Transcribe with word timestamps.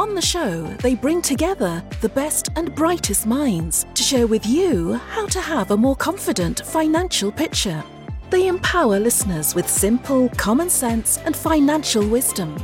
On 0.00 0.14
the 0.14 0.22
show, 0.22 0.62
they 0.80 0.94
bring 0.94 1.20
together 1.20 1.84
the 2.00 2.08
best 2.08 2.48
and 2.56 2.74
brightest 2.74 3.26
minds 3.26 3.84
to 3.92 4.02
share 4.02 4.26
with 4.26 4.46
you 4.46 4.94
how 4.94 5.26
to 5.26 5.38
have 5.38 5.72
a 5.72 5.76
more 5.76 5.94
confident 5.94 6.62
financial 6.64 7.30
picture. 7.30 7.84
They 8.30 8.46
empower 8.46 8.98
listeners 8.98 9.54
with 9.54 9.68
simple, 9.68 10.30
common 10.38 10.70
sense, 10.70 11.18
and 11.26 11.36
financial 11.36 12.08
wisdom. 12.08 12.56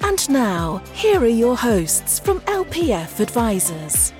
And 0.00 0.30
now, 0.30 0.82
here 0.94 1.20
are 1.20 1.26
your 1.26 1.58
hosts 1.58 2.20
from 2.20 2.40
LPF 2.46 3.20
Advisors. 3.20 4.14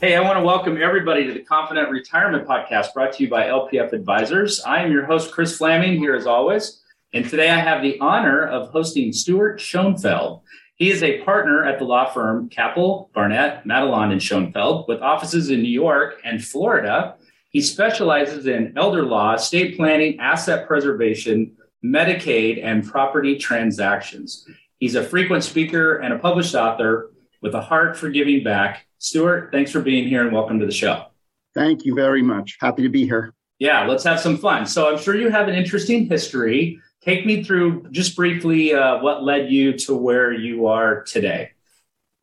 Hey, 0.00 0.16
I 0.16 0.22
want 0.22 0.38
to 0.38 0.42
welcome 0.42 0.82
everybody 0.82 1.26
to 1.26 1.34
the 1.34 1.40
Confident 1.40 1.90
Retirement 1.90 2.48
Podcast 2.48 2.94
brought 2.94 3.12
to 3.12 3.24
you 3.24 3.28
by 3.28 3.44
LPF 3.44 3.92
Advisors. 3.92 4.62
I 4.62 4.82
am 4.82 4.90
your 4.90 5.04
host, 5.04 5.32
Chris 5.32 5.58
Fleming, 5.58 5.98
here 5.98 6.14
as 6.14 6.26
always. 6.26 6.80
And 7.12 7.28
today 7.28 7.50
I 7.50 7.58
have 7.58 7.82
the 7.82 7.98
honor 8.00 8.46
of 8.46 8.70
hosting 8.70 9.12
Stuart 9.12 9.60
Schoenfeld. 9.60 10.40
He 10.80 10.90
is 10.90 11.02
a 11.02 11.20
partner 11.24 11.62
at 11.62 11.78
the 11.78 11.84
law 11.84 12.10
firm 12.10 12.48
Capell, 12.48 13.12
Barnett, 13.12 13.66
Matalon, 13.66 14.12
and 14.12 14.22
Schoenfeld 14.22 14.88
with 14.88 15.02
offices 15.02 15.50
in 15.50 15.60
New 15.60 15.68
York 15.68 16.22
and 16.24 16.42
Florida. 16.42 17.16
He 17.50 17.60
specializes 17.60 18.46
in 18.46 18.72
elder 18.78 19.02
law, 19.02 19.34
estate 19.34 19.76
planning, 19.76 20.18
asset 20.18 20.66
preservation, 20.66 21.54
Medicaid, 21.84 22.64
and 22.64 22.82
property 22.82 23.36
transactions. 23.36 24.46
He's 24.78 24.94
a 24.94 25.04
frequent 25.04 25.44
speaker 25.44 25.98
and 25.98 26.14
a 26.14 26.18
published 26.18 26.54
author 26.54 27.12
with 27.42 27.54
a 27.54 27.60
heart 27.60 27.94
for 27.94 28.08
giving 28.08 28.42
back. 28.42 28.86
Stuart, 28.96 29.50
thanks 29.52 29.70
for 29.70 29.82
being 29.82 30.08
here 30.08 30.22
and 30.22 30.32
welcome 30.32 30.58
to 30.60 30.66
the 30.66 30.72
show. 30.72 31.08
Thank 31.54 31.84
you 31.84 31.94
very 31.94 32.22
much. 32.22 32.56
Happy 32.58 32.84
to 32.84 32.88
be 32.88 33.04
here. 33.04 33.34
Yeah, 33.58 33.86
let's 33.86 34.04
have 34.04 34.18
some 34.18 34.38
fun. 34.38 34.64
So 34.64 34.90
I'm 34.90 34.98
sure 34.98 35.14
you 35.14 35.28
have 35.28 35.46
an 35.46 35.54
interesting 35.54 36.06
history 36.06 36.80
Take 37.02 37.24
me 37.24 37.42
through 37.42 37.88
just 37.90 38.14
briefly 38.14 38.74
uh, 38.74 38.98
what 39.00 39.24
led 39.24 39.50
you 39.50 39.72
to 39.78 39.96
where 39.96 40.32
you 40.32 40.66
are 40.66 41.02
today. 41.04 41.50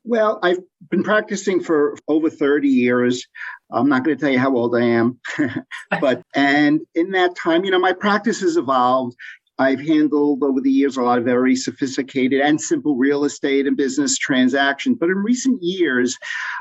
Well, 0.03 0.39
I've 0.41 0.59
been 0.89 1.03
practicing 1.03 1.61
for 1.61 1.97
over 2.07 2.29
30 2.29 2.69
years. 2.69 3.25
I'm 3.71 3.89
not 3.89 4.05
going 4.05 4.15
to 4.15 4.21
tell 4.21 4.31
you 4.31 4.39
how 4.39 4.55
old 4.55 4.75
I 4.75 4.83
am, 4.83 5.19
but, 5.99 6.21
and 6.33 6.79
in 6.95 7.11
that 7.11 7.35
time, 7.35 7.65
you 7.65 7.71
know, 7.71 7.79
my 7.79 7.91
practice 7.91 8.39
has 8.39 8.55
evolved. 8.55 9.17
I've 9.59 9.81
handled 9.81 10.43
over 10.43 10.61
the 10.61 10.71
years 10.71 10.97
a 10.97 11.01
lot 11.01 11.17
of 11.17 11.25
very 11.25 11.55
sophisticated 11.55 12.41
and 12.41 12.61
simple 12.61 12.95
real 12.95 13.25
estate 13.25 13.65
and 13.65 13.75
business 13.75 14.17
transactions. 14.17 14.97
But 14.99 15.09
in 15.09 15.17
recent 15.17 15.61
years, 15.63 16.17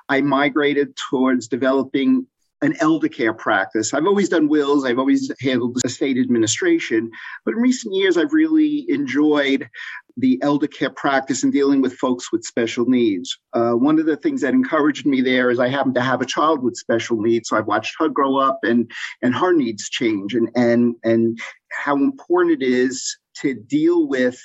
I 0.08 0.22
migrated 0.22 0.96
towards 1.10 1.46
developing 1.46 2.26
an 2.62 2.74
elder 2.80 3.08
care 3.08 3.34
practice. 3.34 3.92
I've 3.92 4.06
always 4.06 4.28
done 4.28 4.48
wills, 4.48 4.84
I've 4.84 4.98
always 4.98 5.30
handled 5.40 5.78
estate 5.84 6.16
administration, 6.18 7.10
but 7.44 7.54
in 7.54 7.60
recent 7.60 7.94
years, 7.94 8.16
I've 8.16 8.32
really 8.32 8.86
enjoyed 8.88 9.68
the 10.16 10.38
elder 10.42 10.66
care 10.66 10.90
practice 10.90 11.42
and 11.42 11.52
dealing 11.52 11.82
with 11.82 11.98
folks 11.98 12.32
with 12.32 12.44
special 12.44 12.86
needs. 12.86 13.38
Uh, 13.52 13.72
one 13.72 13.98
of 13.98 14.06
the 14.06 14.16
things 14.16 14.40
that 14.40 14.54
encouraged 14.54 15.04
me 15.04 15.20
there 15.20 15.50
is 15.50 15.60
I 15.60 15.68
happen 15.68 15.92
to 15.94 16.00
have 16.00 16.22
a 16.22 16.26
child 16.26 16.62
with 16.62 16.76
special 16.76 17.20
needs, 17.20 17.48
so 17.48 17.56
I've 17.56 17.66
watched 17.66 17.94
her 17.98 18.08
grow 18.08 18.38
up 18.38 18.60
and 18.62 18.90
and 19.22 19.34
her 19.34 19.52
needs 19.52 19.90
change, 19.90 20.34
and 20.34 20.48
and 20.56 20.94
and 21.04 21.38
how 21.70 21.96
important 21.96 22.62
it 22.62 22.66
is 22.66 23.18
to 23.42 23.54
deal 23.54 24.08
with 24.08 24.40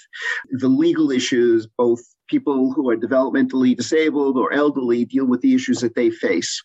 the 0.51 0.67
legal 0.67 1.11
issues, 1.11 1.67
both 1.77 2.01
people 2.27 2.73
who 2.73 2.89
are 2.89 2.97
developmentally 2.97 3.75
disabled 3.75 4.37
or 4.37 4.51
elderly 4.53 5.05
deal 5.05 5.25
with 5.25 5.41
the 5.41 5.53
issues 5.53 5.79
that 5.79 5.95
they 5.95 6.09
face. 6.09 6.61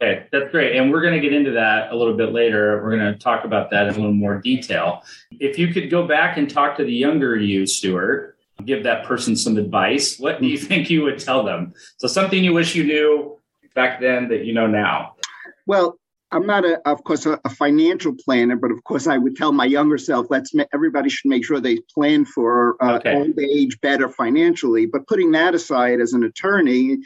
Okay, 0.00 0.26
that's 0.30 0.50
great. 0.52 0.76
And 0.76 0.92
we're 0.92 1.00
going 1.00 1.14
to 1.14 1.20
get 1.20 1.32
into 1.32 1.50
that 1.52 1.90
a 1.90 1.96
little 1.96 2.16
bit 2.16 2.32
later. 2.32 2.80
We're 2.82 2.96
going 2.96 3.12
to 3.12 3.18
talk 3.18 3.44
about 3.44 3.68
that 3.70 3.88
in 3.88 3.94
a 3.94 3.96
little 3.96 4.12
more 4.12 4.38
detail. 4.38 5.02
If 5.40 5.58
you 5.58 5.68
could 5.72 5.90
go 5.90 6.06
back 6.06 6.36
and 6.36 6.48
talk 6.48 6.76
to 6.76 6.84
the 6.84 6.92
younger 6.92 7.36
you, 7.36 7.66
Stuart, 7.66 8.38
give 8.64 8.84
that 8.84 9.04
person 9.04 9.34
some 9.34 9.56
advice, 9.56 10.18
what 10.18 10.40
do 10.40 10.46
you 10.46 10.56
think 10.58 10.88
you 10.88 11.02
would 11.02 11.18
tell 11.18 11.42
them? 11.42 11.74
So, 11.96 12.06
something 12.06 12.42
you 12.44 12.52
wish 12.52 12.76
you 12.76 12.84
knew 12.84 13.40
back 13.74 14.00
then 14.00 14.28
that 14.28 14.44
you 14.44 14.52
know 14.52 14.68
now. 14.68 15.16
Well, 15.66 15.98
I'm 16.30 16.46
not 16.46 16.64
a, 16.64 16.80
of 16.88 17.02
course, 17.04 17.26
a, 17.26 17.40
a, 17.44 17.48
financial 17.48 18.14
planner, 18.14 18.56
but 18.56 18.70
of 18.70 18.84
course, 18.84 19.06
I 19.06 19.16
would 19.16 19.34
tell 19.36 19.52
my 19.52 19.64
younger 19.64 19.98
self, 19.98 20.26
let's 20.30 20.52
everybody 20.74 21.08
should 21.08 21.28
make 21.28 21.44
sure 21.44 21.58
they 21.58 21.78
plan 21.92 22.24
for 22.24 22.76
uh, 22.82 22.96
okay. 22.96 23.14
old 23.14 23.38
age 23.38 23.80
better 23.80 24.08
financially. 24.08 24.86
But 24.86 25.06
putting 25.06 25.32
that 25.32 25.54
aside, 25.54 26.00
as 26.00 26.12
an 26.12 26.24
attorney, 26.24 26.98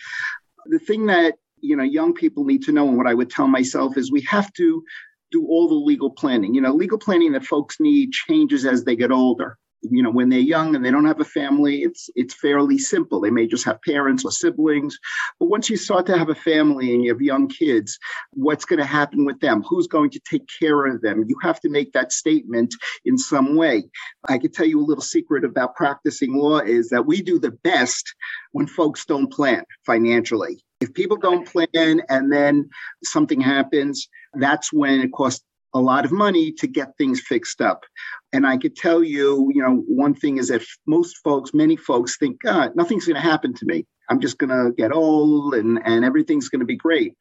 the 0.67 0.79
thing 0.79 1.07
that 1.07 1.35
you 1.63 1.77
know 1.77 1.85
young 1.85 2.13
people 2.13 2.45
need 2.45 2.63
to 2.65 2.73
know. 2.73 2.89
And 2.89 2.97
what 2.99 3.07
i 3.07 3.15
would 3.15 3.31
tell 3.31 3.49
myself 3.49 3.97
is 3.97 4.13
we 4.13 4.23
have 4.23 4.53
to 4.55 4.83
do 5.31 5.47
all 5.47 5.69
the 5.69 5.75
legal 5.75 6.11
planning. 6.11 6.55
You 6.55 6.61
know 6.61 6.75
legal 6.75 6.99
planning 6.99 7.33
that 7.33 7.45
folks 7.45 7.81
need 7.81 8.13
changes 8.13 8.67
as 8.67 8.85
they 8.85 8.97
get 8.97 9.11
older. 9.11 9.57
You 9.83 10.03
know 10.03 10.11
when 10.11 10.29
they're 10.29 10.39
young 10.39 10.77
and 10.77 10.85
they 10.85 10.91
don't 10.91 11.07
have 11.07 11.21
a 11.21 11.25
family 11.25 11.83
it's 11.83 12.11
it's 12.15 12.35
fairly 12.35 12.79
simple. 12.79 13.21
They 13.21 13.31
may 13.31 13.47
just 13.47 13.65
have 13.65 13.83
parents 13.83 14.25
or 14.25 14.31
siblings. 14.31 14.99
But 15.41 15.47
once 15.47 15.71
you 15.71 15.77
start 15.77 16.07
to 16.07 16.19
have 16.19 16.29
a 16.29 16.35
family 16.35 16.95
and 16.95 17.03
you 17.03 17.11
have 17.13 17.23
young 17.23 17.49
kids 17.49 17.99
what's 18.35 18.65
going 18.65 18.79
to 18.79 18.85
happen 18.85 19.25
with 19.25 19.41
them? 19.41 19.63
Who's 19.69 19.87
going 19.87 20.11
to 20.11 20.21
take 20.21 20.47
care 20.61 20.87
of 20.87 21.01
them? 21.03 21.25
You 21.27 21.37
have 21.43 21.61
to 21.61 21.69
make 21.69 21.93
that 21.93 22.13
statement 22.13 22.75
in 23.05 23.19
some 23.19 23.57
way. 23.57 23.85
I 24.29 24.39
could 24.39 24.53
tell 24.55 24.67
you 24.67 24.81
a 24.81 24.87
little 24.87 25.03
secret 25.03 25.45
about 25.45 25.75
practicing 25.75 26.37
law 26.37 26.59
is 26.59 26.91
that 26.91 27.07
we 27.07 27.23
do 27.23 27.39
the 27.39 27.51
best 27.51 28.15
when 28.53 28.67
folks 28.67 29.05
don't 29.05 29.33
plan 29.33 29.65
financially 29.85 30.63
if 30.83 30.93
people 30.95 31.17
don't 31.17 31.47
plan 31.47 32.03
and 32.09 32.33
then 32.33 32.69
something 33.05 33.41
happens, 33.41 34.09
that's 34.35 34.73
when 34.73 35.01
it 35.01 35.13
costs 35.13 35.45
a 35.75 35.81
lot 35.81 36.05
of 36.05 36.13
money 36.13 36.53
to 36.53 36.67
get 36.67 36.97
things 36.99 37.21
fixed 37.21 37.61
up. 37.61 37.85
And 38.33 38.47
I 38.47 38.59
could 38.59 38.77
tell 38.77 39.03
you, 39.03 39.51
you 39.55 39.63
know, 39.63 39.85
one 39.87 40.15
thing 40.15 40.37
is 40.39 40.49
that 40.49 40.63
most 40.87 41.19
folks, 41.25 41.55
many 41.55 41.77
folks 41.77 42.19
think, 42.19 42.43
God, 42.43 42.77
nothing's 42.77 43.07
going 43.07 43.15
to 43.15 43.23
happen 43.23 43.55
to 43.55 43.65
me. 43.65 43.87
I'm 44.11 44.21
just 44.21 44.39
going 44.39 44.51
to 44.51 44.73
get 44.77 44.93
old 44.93 45.55
and, 45.55 45.81
and 45.85 46.05
everything's 46.05 46.49
going 46.49 46.61
to 46.61 46.67
be 46.67 46.77
great. 46.77 47.15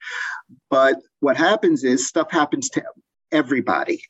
But 0.70 0.98
what 1.20 1.38
happens 1.38 1.84
is 1.84 2.08
stuff 2.08 2.32
happens 2.32 2.70
to 2.72 2.84
everybody. 3.32 4.02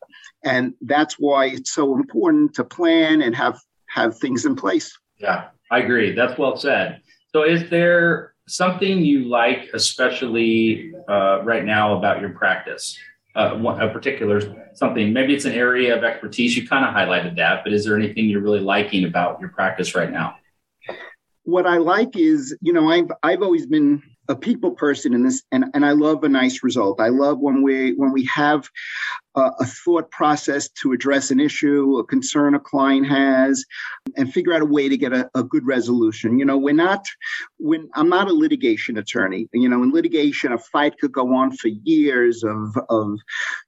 And 0.44 0.74
that's 0.82 1.16
why 1.20 1.48
it's 1.48 1.74
so 1.74 1.96
important 1.96 2.56
to 2.56 2.64
plan 2.64 3.22
and 3.22 3.36
have 3.36 3.60
have 3.90 4.18
things 4.18 4.46
in 4.46 4.56
place. 4.56 4.98
Yeah, 5.20 5.50
I 5.70 5.80
agree. 5.80 6.16
That's 6.16 6.40
well 6.40 6.56
said. 6.56 7.02
So 7.34 7.44
is 7.44 7.70
there 7.70 8.31
something 8.48 9.04
you 9.04 9.26
like, 9.26 9.70
especially 9.74 10.94
uh, 11.10 11.42
right 11.44 11.66
now, 11.66 11.98
about 11.98 12.22
your 12.22 12.32
practice? 12.32 12.98
Uh, 13.34 13.58
a 13.80 13.88
particular 13.90 14.70
something, 14.74 15.14
maybe 15.14 15.34
it's 15.34 15.46
an 15.46 15.54
area 15.54 15.96
of 15.96 16.04
expertise. 16.04 16.58
You 16.58 16.68
kind 16.68 16.84
of 16.84 16.94
highlighted 16.94 17.38
that, 17.38 17.64
but 17.64 17.72
is 17.72 17.86
there 17.86 17.96
anything 17.96 18.26
you're 18.26 18.42
really 18.42 18.60
liking 18.60 19.06
about 19.06 19.40
your 19.40 19.50
practice 19.50 19.96
right 19.96 20.12
now? 20.12 20.36
What 21.44 21.66
I 21.66 21.78
like 21.78 22.18
is, 22.18 22.54
you 22.62 22.74
know, 22.74 22.90
I've 22.90 23.10
I've 23.24 23.42
always 23.42 23.66
been 23.66 24.04
a 24.28 24.36
people 24.36 24.72
person 24.72 25.14
in 25.14 25.24
this 25.24 25.44
and, 25.52 25.66
and 25.74 25.86
i 25.86 25.92
love 25.92 26.24
a 26.24 26.30
nice 26.30 26.64
result. 26.64 27.00
I 27.00 27.10
love 27.10 27.40
when 27.40 27.62
we 27.62 27.94
when 27.94 28.12
we 28.12 28.26
have 28.34 28.70
a, 29.36 29.52
a, 29.60 29.66
thought 29.66 30.12
process 30.12 30.70
to 30.82 30.92
address 30.92 31.32
an 31.32 31.40
issue 31.40 31.98
a 31.98 32.06
concern 32.06 32.54
a 32.54 32.60
client 32.60 33.08
has 33.08 33.66
and 34.16 34.32
figure 34.32 34.54
out 34.54 34.62
a 34.62 34.66
way 34.66 34.90
to 34.90 34.98
get 34.98 35.14
a, 35.14 35.30
a 35.34 35.44
good 35.44 35.66
resolution. 35.66 36.38
You 36.38 36.46
know 36.46 36.58
we're 36.58 36.74
not 36.74 37.06
when 37.58 37.90
i'm 37.96 38.10
not 38.10 38.28
a 38.28 38.34
litigation 38.34 38.98
attorney. 38.98 39.48
You 39.54 39.70
know 39.70 39.84
in 39.84 39.92
litigation 39.92 40.52
a 40.52 40.58
fight 40.58 41.00
could 41.00 41.12
go 41.12 41.34
on 41.36 41.56
for 41.56 41.70
years 41.70 42.44
of 42.44 42.78
of 42.90 43.18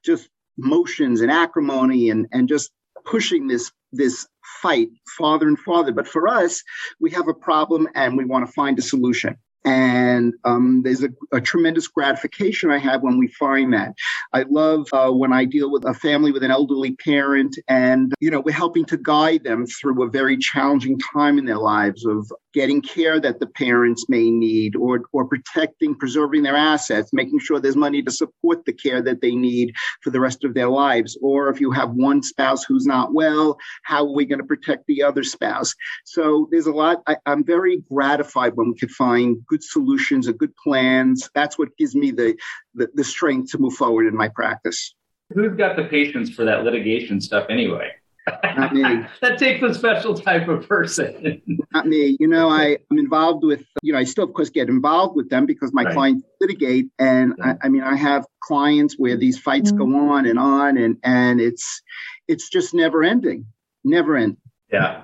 just 0.05 0.29
motions 0.57 1.21
and 1.21 1.31
acrimony 1.31 2.09
and 2.09 2.27
and 2.31 2.47
just 2.47 2.71
pushing 3.05 3.47
this 3.47 3.71
this 3.91 4.27
fight 4.61 4.89
farther 5.17 5.47
and 5.47 5.59
farther. 5.59 5.91
But 5.91 6.07
for 6.07 6.27
us 6.27 6.63
we 6.99 7.09
have 7.11 7.27
a 7.27 7.33
problem 7.33 7.87
and 7.95 8.17
we 8.17 8.25
want 8.25 8.45
to 8.45 8.51
find 8.51 8.77
a 8.77 8.83
solution 8.83 9.37
and 9.65 10.33
um, 10.43 10.81
there's 10.83 11.03
a, 11.03 11.09
a, 11.31 11.39
tremendous 11.39 11.87
gratification 11.87 12.69
I 12.69 12.79
have 12.79 13.01
when 13.01 13.17
we 13.17 13.27
find 13.27 13.73
that. 13.73 13.93
I 14.33 14.43
love 14.49 14.87
uh, 14.91 15.11
when 15.11 15.31
I 15.31 15.45
deal 15.45 15.71
with 15.71 15.85
a 15.85 15.93
family 15.93 16.31
with 16.31 16.43
an 16.43 16.51
elderly 16.51 16.95
parent, 16.95 17.57
and 17.67 18.13
you 18.19 18.29
know 18.29 18.41
we're 18.41 18.53
helping 18.53 18.85
to 18.85 18.97
guide 18.97 19.43
them 19.43 19.65
through 19.65 20.03
a 20.03 20.09
very 20.09 20.37
challenging 20.37 20.99
time 20.99 21.37
in 21.37 21.45
their 21.45 21.57
lives 21.57 22.05
of 22.05 22.31
getting 22.53 22.81
care 22.81 23.19
that 23.19 23.39
the 23.39 23.47
parents 23.47 24.05
may 24.09 24.29
need, 24.29 24.75
or, 24.75 25.03
or 25.11 25.25
protecting, 25.25 25.95
preserving 25.95 26.43
their 26.43 26.55
assets, 26.55 27.11
making 27.13 27.39
sure 27.39 27.59
there's 27.59 27.75
money 27.75 28.01
to 28.03 28.11
support 28.11 28.65
the 28.65 28.73
care 28.73 29.01
that 29.01 29.21
they 29.21 29.35
need 29.35 29.73
for 30.01 30.11
the 30.11 30.19
rest 30.19 30.43
of 30.43 30.53
their 30.53 30.69
lives. 30.69 31.17
Or 31.21 31.49
if 31.49 31.59
you 31.59 31.71
have 31.71 31.91
one 31.91 32.21
spouse 32.21 32.63
who's 32.63 32.85
not 32.85 33.13
well, 33.13 33.57
how 33.83 34.05
are 34.05 34.13
we 34.13 34.25
going 34.25 34.39
to 34.39 34.45
protect 34.45 34.85
the 34.87 35.03
other 35.03 35.23
spouse? 35.23 35.73
So 36.05 36.47
there's 36.51 36.67
a 36.67 36.71
lot. 36.71 37.01
I, 37.07 37.17
I'm 37.25 37.43
very 37.43 37.83
gratified 37.89 38.55
when 38.55 38.69
we 38.69 38.77
can 38.77 38.89
find 38.89 39.37
good 39.47 39.63
solutions 39.63 40.27
and 40.27 40.37
good 40.37 40.55
plans. 40.55 41.29
That's 41.33 41.57
what 41.57 41.75
gives 41.77 41.95
me 41.95 42.11
the, 42.11 42.37
the, 42.75 42.89
the 42.93 43.03
strength 43.03 43.51
to 43.51 43.57
move 43.57 43.73
forward 43.73 44.07
in 44.07 44.15
my 44.15 44.29
practice. 44.29 44.93
Who's 45.33 45.57
got 45.57 45.75
the 45.75 45.85
patience 45.85 46.29
for 46.29 46.45
that 46.45 46.63
litigation 46.63 47.19
stuff 47.19 47.47
anyway? 47.49 47.89
Not 48.27 48.73
me. 48.73 48.83
that 49.21 49.37
takes 49.37 49.61
a 49.63 49.73
special 49.73 50.13
type 50.13 50.47
of 50.47 50.67
person. 50.67 51.41
Not 51.73 51.87
me. 51.87 52.17
You 52.19 52.27
know, 52.27 52.49
I, 52.49 52.77
am 52.91 52.97
involved 52.97 53.43
with, 53.43 53.63
you 53.81 53.93
know, 53.93 53.99
I 53.99 54.03
still, 54.03 54.23
of 54.23 54.33
course, 54.33 54.49
get 54.49 54.69
involved 54.69 55.15
with 55.15 55.29
them 55.29 55.45
because 55.45 55.73
my 55.73 55.83
right. 55.83 55.93
clients 55.93 56.23
litigate. 56.39 56.87
And 56.99 57.33
I, 57.43 57.55
I, 57.63 57.69
mean, 57.69 57.83
I 57.83 57.95
have 57.95 58.25
clients 58.41 58.95
where 58.97 59.17
these 59.17 59.39
fights 59.39 59.71
mm-hmm. 59.71 59.91
go 59.91 60.09
on 60.09 60.25
and 60.25 60.39
on, 60.39 60.77
and, 60.77 60.97
and 61.03 61.41
it's, 61.41 61.81
it's 62.27 62.49
just 62.49 62.73
never 62.73 63.03
ending, 63.03 63.45
never 63.83 64.15
end. 64.15 64.37
Yeah. 64.71 65.03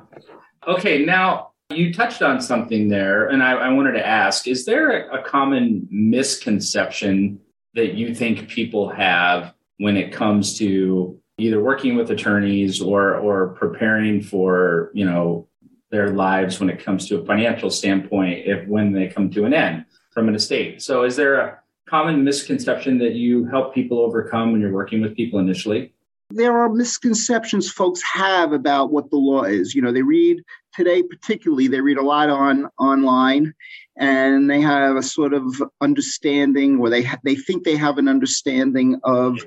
Okay. 0.68 1.06
Now, 1.06 1.52
you 1.72 1.94
touched 1.94 2.22
on 2.22 2.42
something 2.42 2.90
there, 2.90 3.28
and 3.28 3.44
I, 3.44 3.52
I 3.52 3.70
wanted 3.70 3.92
to 3.94 4.06
ask 4.06 4.48
is 4.48 4.66
there 4.66 5.10
a, 5.10 5.20
a 5.20 5.24
common 5.24 5.88
misconception 5.92 7.40
that 7.76 7.94
you 7.94 8.16
think 8.16 8.50
people 8.50 8.90
have 8.90 9.54
when 9.78 9.96
it 9.96 10.12
comes 10.12 10.58
to 10.58 11.20
either 11.40 11.62
working 11.62 11.96
with 11.96 12.12
attorneys 12.12 12.82
or 12.82 13.16
or 13.16 13.50
preparing 13.50 14.22
for 14.22 14.92
you 14.94 15.06
know 15.06 15.48
their 15.90 16.12
lives 16.12 16.60
when 16.60 16.70
it 16.70 16.84
comes 16.84 17.08
to 17.08 17.20
a 17.20 17.26
financial 17.26 17.70
standpoint 17.70 18.46
if 18.46 18.68
when 18.68 18.92
they 18.92 19.08
come 19.08 19.30
to 19.32 19.46
an 19.46 19.54
end 19.54 19.86
from 20.12 20.28
an 20.28 20.36
estate. 20.36 20.82
So 20.82 21.04
is 21.04 21.16
there 21.16 21.40
a 21.40 21.60
common 21.88 22.24
misconception 22.24 23.00
that 23.00 23.14
you 23.14 23.46
help 23.46 23.74
people 23.74 24.00
overcome 24.00 24.52
when 24.52 24.62
you're 24.62 24.72
working 24.72 25.02
with 25.02 25.16
people 25.16 25.40
initially? 25.40 25.94
There 26.32 26.60
are 26.60 26.70
misconceptions 26.70 27.72
folks 27.72 28.04
have 28.04 28.52
about 28.52 28.92
what 28.92 29.10
the 29.10 29.18
law 29.18 29.44
is. 29.44 29.74
You 29.74 29.82
know 29.82 29.92
they 29.92 30.04
read 30.04 30.44
today 30.74 31.02
particularly 31.02 31.68
they 31.68 31.82
read 31.82 31.98
a 31.98 32.04
lot 32.04 32.30
on 32.30 32.68
online 32.78 33.54
and 33.98 34.50
they 34.50 34.62
have 34.62 34.96
a 34.96 35.04
sort 35.04 35.34
of 35.34 35.44
understanding 35.82 36.80
or 36.80 36.90
they 36.90 37.04
ha- 37.04 37.20
they 37.24 37.36
think 37.36 37.64
they 37.64 37.76
have 37.76 37.98
an 37.98 38.08
understanding 38.08 39.00
of 39.04 39.38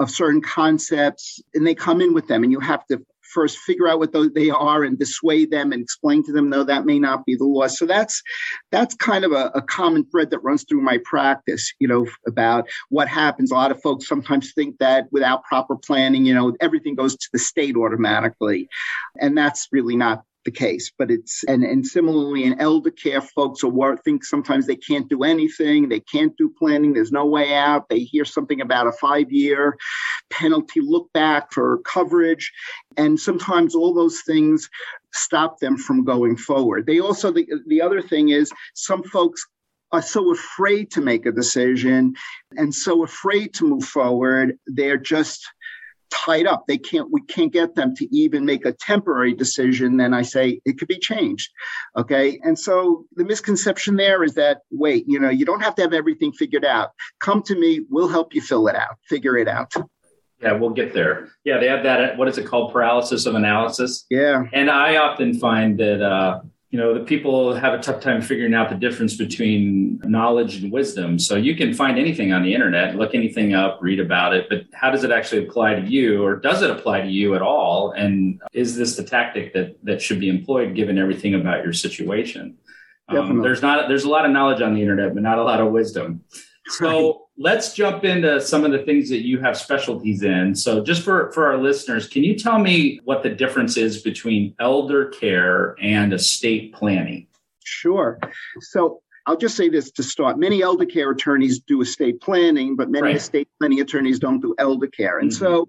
of 0.00 0.10
certain 0.10 0.40
concepts 0.40 1.40
and 1.54 1.66
they 1.66 1.74
come 1.74 2.00
in 2.00 2.14
with 2.14 2.26
them 2.26 2.42
and 2.42 2.50
you 2.50 2.58
have 2.58 2.84
to 2.86 3.00
first 3.22 3.58
figure 3.58 3.86
out 3.86 4.00
what 4.00 4.12
they 4.34 4.50
are 4.50 4.82
and 4.82 4.98
dissuade 4.98 5.50
them 5.50 5.72
and 5.72 5.80
explain 5.80 6.24
to 6.24 6.32
them 6.32 6.50
no 6.50 6.64
that 6.64 6.84
may 6.84 6.98
not 6.98 7.24
be 7.24 7.36
the 7.36 7.44
law. 7.44 7.66
So 7.68 7.86
that's 7.86 8.22
that's 8.72 8.94
kind 8.96 9.24
of 9.24 9.32
a, 9.32 9.52
a, 9.54 9.62
common 9.62 10.04
thread 10.10 10.30
that 10.30 10.40
runs 10.40 10.64
through 10.64 10.80
my 10.80 10.98
practice 11.04 11.72
you 11.78 11.86
know 11.86 12.06
about 12.26 12.68
what 12.88 13.08
happens. 13.08 13.52
A 13.52 13.54
lot 13.54 13.70
of 13.70 13.80
folks 13.82 14.08
sometimes 14.08 14.52
think 14.52 14.78
that 14.78 15.06
without 15.12 15.44
proper 15.44 15.76
planning 15.76 16.24
you 16.24 16.34
know 16.34 16.56
everything 16.60 16.94
goes 16.96 17.14
to 17.16 17.28
the 17.32 17.38
state 17.38 17.76
automatically 17.76 18.68
and 19.20 19.38
that's 19.38 19.68
really 19.70 19.96
not 19.96 20.24
the 20.44 20.50
case. 20.50 20.90
But 20.96 21.10
it's 21.10 21.44
and 21.44 21.64
and 21.64 21.86
similarly 21.86 22.44
in 22.44 22.60
elder 22.60 22.90
care, 22.90 23.20
folks 23.20 23.62
are 23.64 23.96
think 24.04 24.24
sometimes 24.24 24.66
they 24.66 24.76
can't 24.76 25.08
do 25.08 25.22
anything, 25.22 25.88
they 25.88 26.00
can't 26.00 26.36
do 26.36 26.52
planning, 26.58 26.92
there's 26.92 27.12
no 27.12 27.26
way 27.26 27.54
out. 27.54 27.88
They 27.88 28.00
hear 28.00 28.24
something 28.24 28.60
about 28.60 28.86
a 28.86 28.92
five-year 28.92 29.76
penalty 30.30 30.80
look 30.80 31.12
back 31.12 31.52
for 31.52 31.78
coverage. 31.78 32.52
And 32.96 33.18
sometimes 33.18 33.74
all 33.74 33.94
those 33.94 34.22
things 34.22 34.68
stop 35.12 35.58
them 35.58 35.76
from 35.76 36.04
going 36.04 36.36
forward. 36.36 36.86
They 36.86 37.00
also 37.00 37.32
the, 37.32 37.46
the 37.66 37.82
other 37.82 38.00
thing 38.00 38.30
is 38.30 38.50
some 38.74 39.02
folks 39.02 39.46
are 39.92 40.02
so 40.02 40.32
afraid 40.32 40.90
to 40.92 41.00
make 41.00 41.26
a 41.26 41.32
decision 41.32 42.14
and 42.56 42.72
so 42.72 43.02
afraid 43.02 43.52
to 43.54 43.66
move 43.66 43.84
forward, 43.84 44.56
they're 44.66 44.96
just 44.96 45.44
tied 46.10 46.46
up. 46.46 46.66
They 46.66 46.78
can't, 46.78 47.10
we 47.10 47.22
can't 47.22 47.52
get 47.52 47.74
them 47.74 47.94
to 47.96 48.16
even 48.16 48.44
make 48.44 48.66
a 48.66 48.72
temporary 48.72 49.34
decision. 49.34 49.96
Then 49.96 50.12
I 50.12 50.22
say 50.22 50.60
it 50.64 50.78
could 50.78 50.88
be 50.88 50.98
changed. 50.98 51.50
Okay. 51.96 52.40
And 52.42 52.58
so 52.58 53.06
the 53.16 53.24
misconception 53.24 53.96
there 53.96 54.22
is 54.22 54.34
that, 54.34 54.58
wait, 54.70 55.04
you 55.06 55.18
know, 55.18 55.30
you 55.30 55.44
don't 55.44 55.62
have 55.62 55.74
to 55.76 55.82
have 55.82 55.92
everything 55.92 56.32
figured 56.32 56.64
out. 56.64 56.90
Come 57.20 57.42
to 57.44 57.54
me. 57.54 57.80
We'll 57.88 58.08
help 58.08 58.34
you 58.34 58.40
fill 58.40 58.68
it 58.68 58.76
out, 58.76 58.96
figure 59.08 59.36
it 59.36 59.48
out. 59.48 59.72
Yeah, 60.42 60.52
we'll 60.52 60.70
get 60.70 60.94
there. 60.94 61.28
Yeah, 61.44 61.58
they 61.58 61.68
have 61.68 61.82
that. 61.82 62.16
What 62.16 62.26
is 62.28 62.38
it 62.38 62.46
called? 62.46 62.72
Paralysis 62.72 63.26
of 63.26 63.34
analysis. 63.34 64.06
Yeah. 64.08 64.44
And 64.52 64.70
I 64.70 64.96
often 64.96 65.38
find 65.38 65.78
that, 65.78 66.02
uh, 66.02 66.40
you 66.70 66.78
know, 66.78 66.94
the 66.94 67.00
people 67.00 67.52
have 67.54 67.74
a 67.74 67.82
tough 67.82 68.00
time 68.00 68.22
figuring 68.22 68.54
out 68.54 68.70
the 68.70 68.76
difference 68.76 69.16
between 69.16 70.00
knowledge 70.04 70.62
and 70.62 70.70
wisdom. 70.70 71.18
So 71.18 71.34
you 71.34 71.56
can 71.56 71.74
find 71.74 71.98
anything 71.98 72.32
on 72.32 72.44
the 72.44 72.54
internet, 72.54 72.94
look 72.94 73.12
anything 73.12 73.54
up, 73.54 73.80
read 73.82 73.98
about 73.98 74.34
it, 74.34 74.46
but 74.48 74.62
how 74.72 74.90
does 74.90 75.02
it 75.02 75.10
actually 75.10 75.44
apply 75.46 75.74
to 75.74 75.90
you 75.90 76.24
or 76.24 76.36
does 76.36 76.62
it 76.62 76.70
apply 76.70 77.00
to 77.00 77.08
you 77.08 77.34
at 77.34 77.42
all? 77.42 77.90
And 77.90 78.40
is 78.52 78.76
this 78.76 78.94
the 78.94 79.02
tactic 79.02 79.52
that 79.54 79.84
that 79.84 80.00
should 80.00 80.20
be 80.20 80.28
employed 80.28 80.76
given 80.76 80.96
everything 80.96 81.34
about 81.34 81.64
your 81.64 81.72
situation? 81.72 82.56
Um, 83.08 83.42
there's 83.42 83.62
not 83.62 83.88
there's 83.88 84.04
a 84.04 84.08
lot 84.08 84.24
of 84.24 84.30
knowledge 84.30 84.62
on 84.62 84.74
the 84.74 84.80
internet, 84.80 85.12
but 85.12 85.24
not 85.24 85.38
a 85.38 85.42
lot 85.42 85.60
of 85.60 85.72
wisdom. 85.72 86.22
So 86.66 87.26
let's 87.40 87.72
jump 87.72 88.04
into 88.04 88.38
some 88.38 88.66
of 88.66 88.70
the 88.70 88.80
things 88.80 89.08
that 89.08 89.26
you 89.26 89.40
have 89.40 89.56
specialties 89.56 90.22
in. 90.22 90.54
So 90.54 90.84
just 90.84 91.02
for, 91.02 91.32
for 91.32 91.46
our 91.46 91.56
listeners, 91.56 92.06
can 92.06 92.22
you 92.22 92.38
tell 92.38 92.58
me 92.58 93.00
what 93.04 93.22
the 93.22 93.30
difference 93.30 93.78
is 93.78 94.02
between 94.02 94.54
elder 94.60 95.06
care 95.06 95.74
and 95.80 96.12
estate 96.12 96.74
planning? 96.74 97.26
Sure. 97.64 98.20
So 98.60 99.00
I'll 99.26 99.38
just 99.38 99.56
say 99.56 99.70
this 99.70 99.90
to 99.92 100.02
start. 100.02 100.38
Many 100.38 100.62
elder 100.62 100.84
care 100.84 101.10
attorneys 101.10 101.60
do 101.60 101.80
estate 101.80 102.20
planning, 102.20 102.76
but 102.76 102.90
many 102.90 103.06
right. 103.06 103.16
estate 103.16 103.48
planning 103.58 103.80
attorneys 103.80 104.18
don't 104.18 104.40
do 104.40 104.54
elder 104.58 104.88
care. 104.88 105.18
And 105.18 105.30
mm-hmm. 105.30 105.42
so 105.42 105.68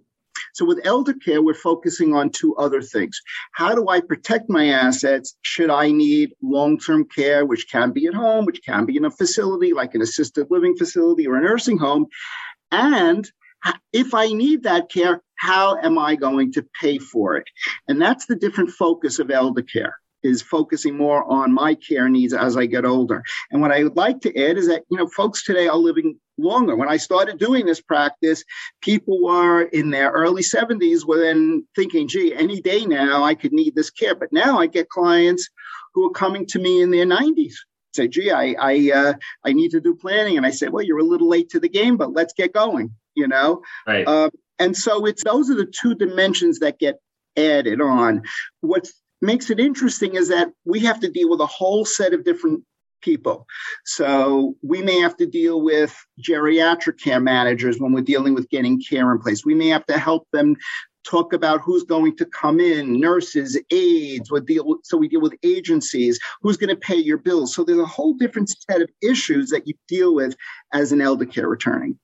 so 0.53 0.65
with 0.65 0.79
elder 0.83 1.13
care, 1.13 1.41
we're 1.41 1.53
focusing 1.53 2.13
on 2.13 2.29
two 2.29 2.55
other 2.55 2.81
things. 2.81 3.19
How 3.53 3.75
do 3.75 3.87
I 3.89 4.01
protect 4.01 4.49
my 4.49 4.69
assets? 4.69 5.37
Should 5.41 5.69
I 5.69 5.91
need 5.91 6.33
long-term 6.41 7.05
care, 7.05 7.45
which 7.45 7.69
can 7.69 7.91
be 7.91 8.07
at 8.07 8.13
home, 8.13 8.45
which 8.45 8.61
can 8.63 8.85
be 8.85 8.97
in 8.97 9.05
a 9.05 9.11
facility 9.11 9.73
like 9.73 9.95
an 9.95 10.01
assisted 10.01 10.47
living 10.49 10.75
facility 10.75 11.27
or 11.27 11.37
a 11.37 11.41
nursing 11.41 11.77
home? 11.77 12.07
And 12.71 13.29
if 13.93 14.13
I 14.13 14.27
need 14.27 14.63
that 14.63 14.89
care, 14.89 15.21
how 15.35 15.77
am 15.77 15.97
I 15.97 16.15
going 16.15 16.51
to 16.53 16.65
pay 16.79 16.97
for 16.97 17.35
it? 17.35 17.45
And 17.87 18.01
that's 18.01 18.25
the 18.25 18.35
different 18.35 18.71
focus 18.71 19.19
of 19.19 19.31
elder 19.31 19.63
care 19.63 19.97
is 20.23 20.41
focusing 20.41 20.95
more 20.95 21.23
on 21.31 21.53
my 21.53 21.75
care 21.75 22.09
needs 22.09 22.33
as 22.33 22.57
I 22.57 22.65
get 22.65 22.85
older. 22.85 23.23
And 23.51 23.61
what 23.61 23.71
I 23.71 23.83
would 23.83 23.95
like 23.95 24.21
to 24.21 24.37
add 24.37 24.57
is 24.57 24.67
that, 24.67 24.83
you 24.89 24.97
know, 24.97 25.07
folks 25.07 25.43
today 25.43 25.67
are 25.67 25.77
living 25.77 26.19
longer. 26.37 26.75
When 26.75 26.89
I 26.89 26.97
started 26.97 27.37
doing 27.37 27.65
this 27.65 27.81
practice, 27.81 28.43
people 28.81 29.21
were 29.23 29.63
in 29.63 29.91
their 29.91 30.11
early 30.11 30.41
70s 30.41 31.05
were 31.05 31.19
then 31.19 31.65
thinking, 31.75 32.07
gee, 32.07 32.33
any 32.33 32.61
day 32.61 32.85
now 32.85 33.23
I 33.23 33.35
could 33.35 33.53
need 33.53 33.75
this 33.75 33.89
care. 33.89 34.15
But 34.15 34.31
now 34.31 34.59
I 34.59 34.67
get 34.67 34.89
clients 34.89 35.47
who 35.93 36.05
are 36.05 36.11
coming 36.11 36.45
to 36.47 36.59
me 36.59 36.81
in 36.81 36.91
their 36.91 37.05
90s. 37.05 37.53
Say, 37.93 38.07
gee, 38.07 38.31
I 38.31 38.55
I 38.57 38.91
uh, 38.91 39.13
I 39.43 39.51
need 39.51 39.71
to 39.71 39.81
do 39.81 39.93
planning, 39.93 40.37
and 40.37 40.45
I 40.45 40.51
say, 40.51 40.69
well, 40.69 40.83
you're 40.83 40.99
a 40.99 41.03
little 41.03 41.27
late 41.27 41.49
to 41.49 41.59
the 41.59 41.67
game, 41.67 41.97
but 41.97 42.13
let's 42.13 42.33
get 42.33 42.53
going. 42.53 42.95
You 43.15 43.27
know, 43.27 43.63
right? 43.85 44.07
Um, 44.07 44.31
and 44.59 44.77
so 44.77 45.05
it's 45.05 45.25
those 45.25 45.49
are 45.49 45.55
the 45.55 45.65
two 45.65 45.95
dimensions 45.95 46.59
that 46.59 46.79
get 46.79 47.01
added 47.35 47.81
on. 47.81 48.21
What 48.61 48.87
makes 49.21 49.49
it 49.49 49.59
interesting 49.59 50.15
is 50.15 50.29
that 50.29 50.49
we 50.65 50.79
have 50.81 50.99
to 51.01 51.09
deal 51.09 51.29
with 51.29 51.41
a 51.41 51.45
whole 51.45 51.85
set 51.85 52.13
of 52.13 52.23
different 52.23 52.63
people. 53.01 53.47
So 53.85 54.55
we 54.61 54.81
may 54.81 54.99
have 54.99 55.17
to 55.17 55.25
deal 55.25 55.61
with 55.61 55.95
geriatric 56.21 56.99
care 56.99 57.19
managers 57.19 57.79
when 57.79 57.93
we're 57.93 58.01
dealing 58.01 58.33
with 58.33 58.49
getting 58.49 58.79
care 58.79 59.11
in 59.11 59.19
place. 59.19 59.45
We 59.45 59.55
may 59.55 59.69
have 59.69 59.85
to 59.87 59.97
help 59.97 60.27
them 60.31 60.55
talk 61.03 61.33
about 61.33 61.61
who's 61.61 61.83
going 61.83 62.15
to 62.17 62.25
come 62.25 62.59
in, 62.59 62.99
nurses, 62.99 63.59
aides, 63.71 64.31
we 64.31 64.39
deal 64.41 64.67
with, 64.67 64.81
so 64.83 64.97
we 64.97 65.07
deal 65.07 65.21
with 65.21 65.33
agencies, 65.43 66.19
who's 66.41 66.57
going 66.57 66.69
to 66.69 66.75
pay 66.75 66.95
your 66.95 67.17
bills. 67.17 67.55
So 67.55 67.63
there's 67.63 67.79
a 67.79 67.85
whole 67.85 68.13
different 68.13 68.49
set 68.49 68.81
of 68.81 68.89
issues 69.01 69.49
that 69.49 69.67
you 69.67 69.73
deal 69.87 70.13
with 70.13 70.35
as 70.73 70.91
an 70.91 71.01
elder 71.01 71.25
care 71.25 71.51
attorney. 71.51 71.95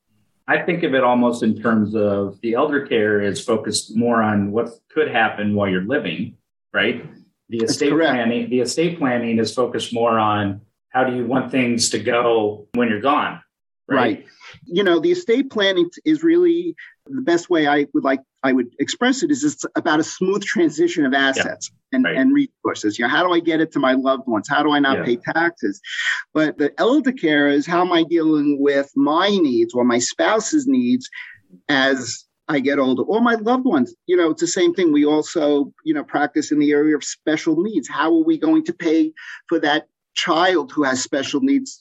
I 0.47 0.59
think 0.59 0.83
of 0.83 0.93
it 0.93 1.03
almost 1.03 1.43
in 1.43 1.61
terms 1.61 1.93
of 1.93 2.39
the 2.41 2.53
elder 2.53 2.87
care 2.87 3.21
is 3.21 3.43
focused 3.43 3.95
more 3.95 4.23
on 4.23 4.51
what 4.51 4.69
could 4.89 5.11
happen 5.11 5.53
while 5.53 5.69
you're 5.69 5.83
living, 5.83 6.37
right? 6.73 7.05
The 7.49 7.59
estate 7.59 7.91
planning, 7.91 8.49
the 8.49 8.59
estate 8.59 8.99
planning 8.99 9.39
is 9.39 9.53
focused 9.53 9.93
more 9.93 10.19
on 10.19 10.61
how 10.89 11.03
do 11.03 11.15
you 11.15 11.25
want 11.25 11.51
things 11.51 11.89
to 11.91 11.99
go 11.99 12.67
when 12.73 12.89
you're 12.89 13.01
gone 13.01 13.41
right, 13.87 13.97
right. 13.97 14.25
you 14.65 14.83
know 14.83 14.99
the 14.99 15.11
estate 15.11 15.49
planning 15.49 15.89
is 16.05 16.23
really 16.23 16.75
the 17.07 17.21
best 17.21 17.49
way 17.49 17.67
i 17.67 17.85
would 17.93 18.03
like 18.03 18.19
i 18.43 18.51
would 18.51 18.73
express 18.79 19.23
it 19.23 19.31
is 19.31 19.43
it's 19.43 19.65
about 19.75 19.99
a 19.99 20.03
smooth 20.03 20.43
transition 20.43 21.05
of 21.05 21.13
assets 21.13 21.71
yeah. 21.71 21.97
and, 21.97 22.05
right. 22.05 22.17
and 22.17 22.33
resources 22.33 22.99
you 22.99 23.03
know 23.03 23.09
how 23.09 23.25
do 23.25 23.31
i 23.33 23.39
get 23.39 23.61
it 23.61 23.71
to 23.71 23.79
my 23.79 23.93
loved 23.93 24.27
ones 24.27 24.47
how 24.49 24.61
do 24.61 24.71
i 24.71 24.79
not 24.79 24.97
yeah. 24.97 25.05
pay 25.05 25.17
taxes 25.33 25.79
but 26.33 26.57
the 26.57 26.71
elder 26.77 27.11
care 27.11 27.47
is 27.47 27.65
how 27.65 27.81
am 27.81 27.91
i 27.91 28.03
dealing 28.03 28.57
with 28.59 28.91
my 28.95 29.29
needs 29.29 29.73
or 29.73 29.83
my 29.83 29.99
spouse's 29.99 30.67
needs 30.67 31.09
as 31.69 32.25
I 32.49 32.59
get 32.59 32.79
older, 32.79 33.03
or 33.03 33.21
my 33.21 33.35
loved 33.35 33.65
ones. 33.65 33.93
You 34.05 34.15
know, 34.15 34.29
it's 34.31 34.41
the 34.41 34.47
same 34.47 34.73
thing. 34.73 34.93
We 34.93 35.05
also, 35.05 35.73
you 35.83 35.93
know, 35.93 36.03
practice 36.03 36.51
in 36.51 36.59
the 36.59 36.71
area 36.71 36.95
of 36.95 37.03
special 37.03 37.61
needs. 37.61 37.87
How 37.89 38.13
are 38.13 38.23
we 38.23 38.37
going 38.37 38.63
to 38.65 38.73
pay 38.73 39.11
for 39.49 39.59
that 39.59 39.87
child 40.13 40.71
who 40.71 40.83
has 40.83 41.03
special 41.03 41.41
needs 41.41 41.79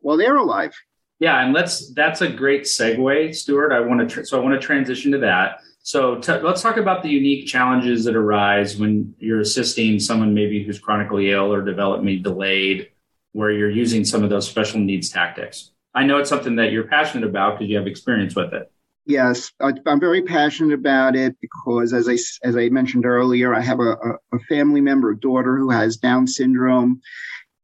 while 0.00 0.16
they're 0.16 0.36
alive? 0.36 0.74
Yeah, 1.20 1.44
and 1.44 1.52
let's 1.52 1.92
that's 1.92 2.22
a 2.22 2.28
great 2.28 2.62
segue, 2.62 3.34
Stuart. 3.34 3.72
I 3.72 3.80
want 3.80 4.00
to 4.00 4.06
tr- 4.06 4.24
so 4.24 4.40
I 4.40 4.42
want 4.42 4.60
to 4.60 4.66
transition 4.66 5.12
to 5.12 5.18
that. 5.18 5.60
So 5.82 6.16
t- 6.16 6.32
let's 6.32 6.62
talk 6.62 6.76
about 6.76 7.02
the 7.02 7.08
unique 7.08 7.46
challenges 7.46 8.04
that 8.04 8.16
arise 8.16 8.76
when 8.76 9.14
you're 9.18 9.40
assisting 9.40 10.00
someone 10.00 10.34
maybe 10.34 10.64
who's 10.64 10.78
chronically 10.78 11.30
ill 11.30 11.52
or 11.52 11.62
developmentally 11.62 12.22
delayed, 12.22 12.90
where 13.32 13.50
you're 13.50 13.70
using 13.70 14.04
some 14.04 14.24
of 14.24 14.30
those 14.30 14.48
special 14.48 14.80
needs 14.80 15.10
tactics. 15.10 15.70
I 15.94 16.04
know 16.04 16.18
it's 16.18 16.28
something 16.28 16.56
that 16.56 16.72
you're 16.72 16.84
passionate 16.84 17.28
about 17.28 17.58
because 17.58 17.70
you 17.70 17.76
have 17.76 17.86
experience 17.86 18.34
with 18.34 18.52
it. 18.54 18.70
Yes, 19.06 19.52
I'm 19.60 19.98
very 19.98 20.22
passionate 20.22 20.74
about 20.74 21.16
it 21.16 21.34
because, 21.40 21.92
as 21.92 22.08
I 22.08 22.16
as 22.46 22.56
I 22.56 22.68
mentioned 22.68 23.06
earlier, 23.06 23.54
I 23.54 23.60
have 23.60 23.80
a, 23.80 23.96
a 24.32 24.38
family 24.48 24.80
member, 24.80 25.10
a 25.10 25.18
daughter 25.18 25.56
who 25.56 25.70
has 25.70 25.96
Down 25.96 26.26
syndrome, 26.26 27.00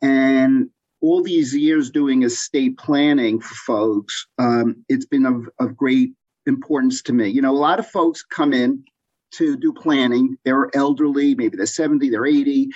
and 0.00 0.70
all 1.00 1.22
these 1.22 1.54
years 1.54 1.90
doing 1.90 2.22
estate 2.22 2.78
planning 2.78 3.40
for 3.40 3.54
folks, 3.54 4.26
um, 4.38 4.84
it's 4.88 5.06
been 5.06 5.26
of, 5.26 5.48
of 5.60 5.76
great 5.76 6.12
importance 6.46 7.02
to 7.02 7.12
me. 7.12 7.28
You 7.28 7.42
know, 7.42 7.52
a 7.52 7.56
lot 7.56 7.78
of 7.78 7.86
folks 7.86 8.22
come 8.22 8.52
in 8.52 8.84
to 9.32 9.56
do 9.56 9.72
planning. 9.72 10.38
They're 10.44 10.74
elderly, 10.74 11.34
maybe 11.34 11.56
they're 11.56 11.66
70, 11.66 12.08
they're 12.08 12.26
80, 12.26 12.70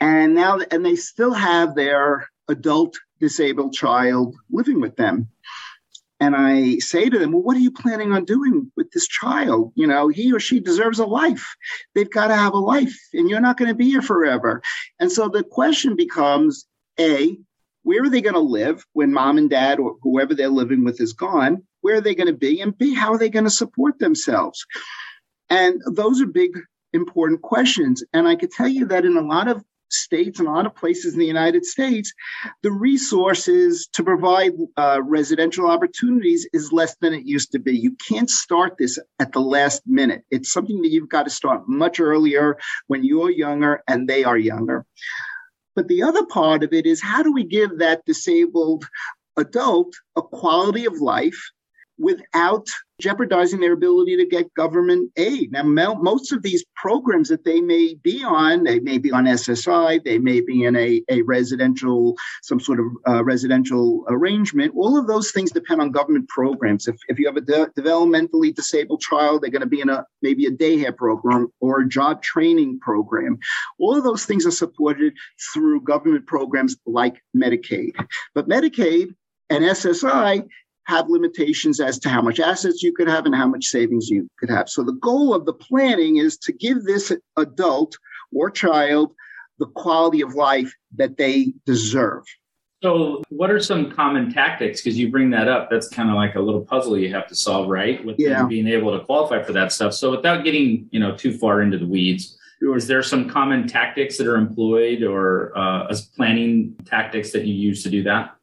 and 0.00 0.34
now 0.34 0.58
and 0.70 0.84
they 0.84 0.96
still 0.96 1.32
have 1.32 1.74
their 1.74 2.28
adult 2.48 2.96
disabled 3.20 3.72
child 3.72 4.34
living 4.50 4.80
with 4.80 4.96
them. 4.96 5.28
And 6.24 6.34
I 6.34 6.78
say 6.78 7.10
to 7.10 7.18
them, 7.18 7.32
Well, 7.32 7.42
what 7.42 7.54
are 7.54 7.60
you 7.60 7.70
planning 7.70 8.12
on 8.12 8.24
doing 8.24 8.72
with 8.78 8.90
this 8.92 9.06
child? 9.06 9.72
You 9.74 9.86
know, 9.86 10.08
he 10.08 10.32
or 10.32 10.40
she 10.40 10.58
deserves 10.58 10.98
a 10.98 11.04
life. 11.04 11.54
They've 11.94 12.10
got 12.10 12.28
to 12.28 12.34
have 12.34 12.54
a 12.54 12.58
life, 12.58 12.98
and 13.12 13.28
you're 13.28 13.42
not 13.42 13.58
going 13.58 13.68
to 13.68 13.74
be 13.74 13.90
here 13.90 14.00
forever. 14.00 14.62
And 14.98 15.12
so 15.12 15.28
the 15.28 15.44
question 15.44 15.96
becomes 15.96 16.64
A, 16.98 17.36
where 17.82 18.04
are 18.04 18.08
they 18.08 18.22
going 18.22 18.40
to 18.40 18.40
live 18.40 18.86
when 18.94 19.12
mom 19.12 19.36
and 19.36 19.50
dad 19.50 19.78
or 19.78 19.96
whoever 20.00 20.34
they're 20.34 20.48
living 20.48 20.82
with 20.82 20.98
is 20.98 21.12
gone? 21.12 21.62
Where 21.82 21.96
are 21.96 22.00
they 22.00 22.14
going 22.14 22.28
to 22.28 22.32
be? 22.32 22.62
And 22.62 22.76
B, 22.78 22.94
how 22.94 23.12
are 23.12 23.18
they 23.18 23.28
going 23.28 23.44
to 23.44 23.50
support 23.50 23.98
themselves? 23.98 24.64
And 25.50 25.82
those 25.84 26.22
are 26.22 26.26
big, 26.26 26.58
important 26.94 27.42
questions. 27.42 28.02
And 28.14 28.26
I 28.26 28.36
could 28.36 28.50
tell 28.50 28.68
you 28.68 28.86
that 28.86 29.04
in 29.04 29.18
a 29.18 29.20
lot 29.20 29.48
of 29.48 29.62
states 29.90 30.38
and 30.38 30.48
a 30.48 30.50
lot 30.50 30.66
of 30.66 30.74
places 30.74 31.14
in 31.14 31.20
the 31.20 31.26
United 31.26 31.64
States, 31.64 32.12
the 32.62 32.72
resources 32.72 33.88
to 33.92 34.02
provide 34.02 34.52
uh, 34.76 35.00
residential 35.02 35.66
opportunities 35.70 36.46
is 36.52 36.72
less 36.72 36.96
than 37.00 37.14
it 37.14 37.26
used 37.26 37.52
to 37.52 37.58
be. 37.58 37.76
You 37.76 37.96
can't 38.08 38.30
start 38.30 38.76
this 38.78 38.98
at 39.18 39.32
the 39.32 39.40
last 39.40 39.82
minute. 39.86 40.24
It's 40.30 40.52
something 40.52 40.82
that 40.82 40.90
you've 40.90 41.08
got 41.08 41.24
to 41.24 41.30
start 41.30 41.68
much 41.68 42.00
earlier 42.00 42.58
when 42.86 43.04
you're 43.04 43.30
younger 43.30 43.82
and 43.88 44.08
they 44.08 44.24
are 44.24 44.38
younger. 44.38 44.84
But 45.76 45.88
the 45.88 46.02
other 46.02 46.24
part 46.26 46.62
of 46.62 46.72
it 46.72 46.86
is 46.86 47.02
how 47.02 47.22
do 47.22 47.32
we 47.32 47.44
give 47.44 47.78
that 47.78 48.04
disabled 48.04 48.84
adult 49.36 49.94
a 50.16 50.22
quality 50.22 50.86
of 50.86 51.00
life 51.00 51.50
without 52.04 52.68
jeopardizing 53.00 53.60
their 53.60 53.72
ability 53.72 54.16
to 54.16 54.26
get 54.26 54.52
government 54.54 55.10
aid. 55.16 55.50
Now, 55.50 55.94
most 55.94 56.32
of 56.32 56.42
these 56.42 56.62
programs 56.76 57.28
that 57.28 57.44
they 57.44 57.60
may 57.60 57.94
be 57.94 58.22
on, 58.22 58.64
they 58.64 58.78
may 58.78 58.98
be 58.98 59.10
on 59.10 59.24
SSI, 59.24 60.04
they 60.04 60.18
may 60.18 60.40
be 60.40 60.64
in 60.64 60.76
a, 60.76 61.02
a 61.10 61.22
residential, 61.22 62.14
some 62.42 62.60
sort 62.60 62.78
of 62.78 62.86
uh, 63.08 63.24
residential 63.24 64.04
arrangement. 64.08 64.74
All 64.76 64.98
of 64.98 65.06
those 65.06 65.32
things 65.32 65.50
depend 65.50 65.80
on 65.80 65.90
government 65.90 66.28
programs. 66.28 66.86
If, 66.86 66.96
if 67.08 67.18
you 67.18 67.26
have 67.26 67.36
a 67.36 67.40
de- 67.40 67.70
developmentally 67.76 68.54
disabled 68.54 69.00
child, 69.00 69.42
they're 69.42 69.50
going 69.50 69.62
to 69.62 69.66
be 69.66 69.80
in 69.80 69.88
a 69.88 70.04
maybe 70.22 70.44
a 70.46 70.50
daycare 70.50 70.96
program 70.96 71.48
or 71.60 71.80
a 71.80 71.88
job 71.88 72.22
training 72.22 72.80
program. 72.80 73.38
All 73.80 73.96
of 73.96 74.04
those 74.04 74.26
things 74.26 74.46
are 74.46 74.52
supported 74.52 75.14
through 75.52 75.80
government 75.80 76.26
programs 76.26 76.76
like 76.86 77.16
Medicaid. 77.34 77.92
But 78.34 78.46
Medicaid 78.46 79.14
and 79.50 79.64
SSI 79.64 80.46
have 80.86 81.08
limitations 81.08 81.80
as 81.80 81.98
to 82.00 82.08
how 82.08 82.20
much 82.22 82.40
assets 82.40 82.82
you 82.82 82.92
could 82.92 83.08
have 83.08 83.26
and 83.26 83.34
how 83.34 83.46
much 83.46 83.66
savings 83.66 84.08
you 84.08 84.28
could 84.38 84.50
have. 84.50 84.68
So 84.68 84.82
the 84.82 84.92
goal 84.92 85.34
of 85.34 85.46
the 85.46 85.52
planning 85.52 86.16
is 86.18 86.36
to 86.38 86.52
give 86.52 86.84
this 86.84 87.12
adult 87.36 87.96
or 88.34 88.50
child 88.50 89.12
the 89.58 89.66
quality 89.66 90.20
of 90.20 90.34
life 90.34 90.74
that 90.96 91.16
they 91.16 91.52
deserve. 91.64 92.24
So, 92.82 93.22
what 93.30 93.50
are 93.50 93.60
some 93.60 93.90
common 93.90 94.30
tactics? 94.30 94.82
Because 94.82 94.98
you 94.98 95.10
bring 95.10 95.30
that 95.30 95.48
up, 95.48 95.70
that's 95.70 95.88
kind 95.88 96.10
of 96.10 96.16
like 96.16 96.34
a 96.34 96.40
little 96.40 96.60
puzzle 96.60 96.98
you 96.98 97.10
have 97.14 97.26
to 97.28 97.34
solve, 97.34 97.70
right? 97.70 98.04
With 98.04 98.16
yeah. 98.18 98.44
being 98.44 98.68
able 98.68 98.98
to 98.98 99.02
qualify 99.06 99.42
for 99.42 99.54
that 99.54 99.72
stuff. 99.72 99.94
So, 99.94 100.10
without 100.10 100.44
getting 100.44 100.86
you 100.90 101.00
know 101.00 101.16
too 101.16 101.32
far 101.38 101.62
into 101.62 101.78
the 101.78 101.86
weeds, 101.86 102.36
sure. 102.60 102.76
is 102.76 102.86
there 102.86 103.02
some 103.02 103.26
common 103.26 103.66
tactics 103.66 104.18
that 104.18 104.26
are 104.26 104.36
employed 104.36 105.02
or 105.02 105.56
uh, 105.56 105.86
as 105.86 106.02
planning 106.02 106.76
tactics 106.84 107.32
that 107.32 107.46
you 107.46 107.54
use 107.54 107.82
to 107.84 107.88
do 107.88 108.02
that? 108.02 108.36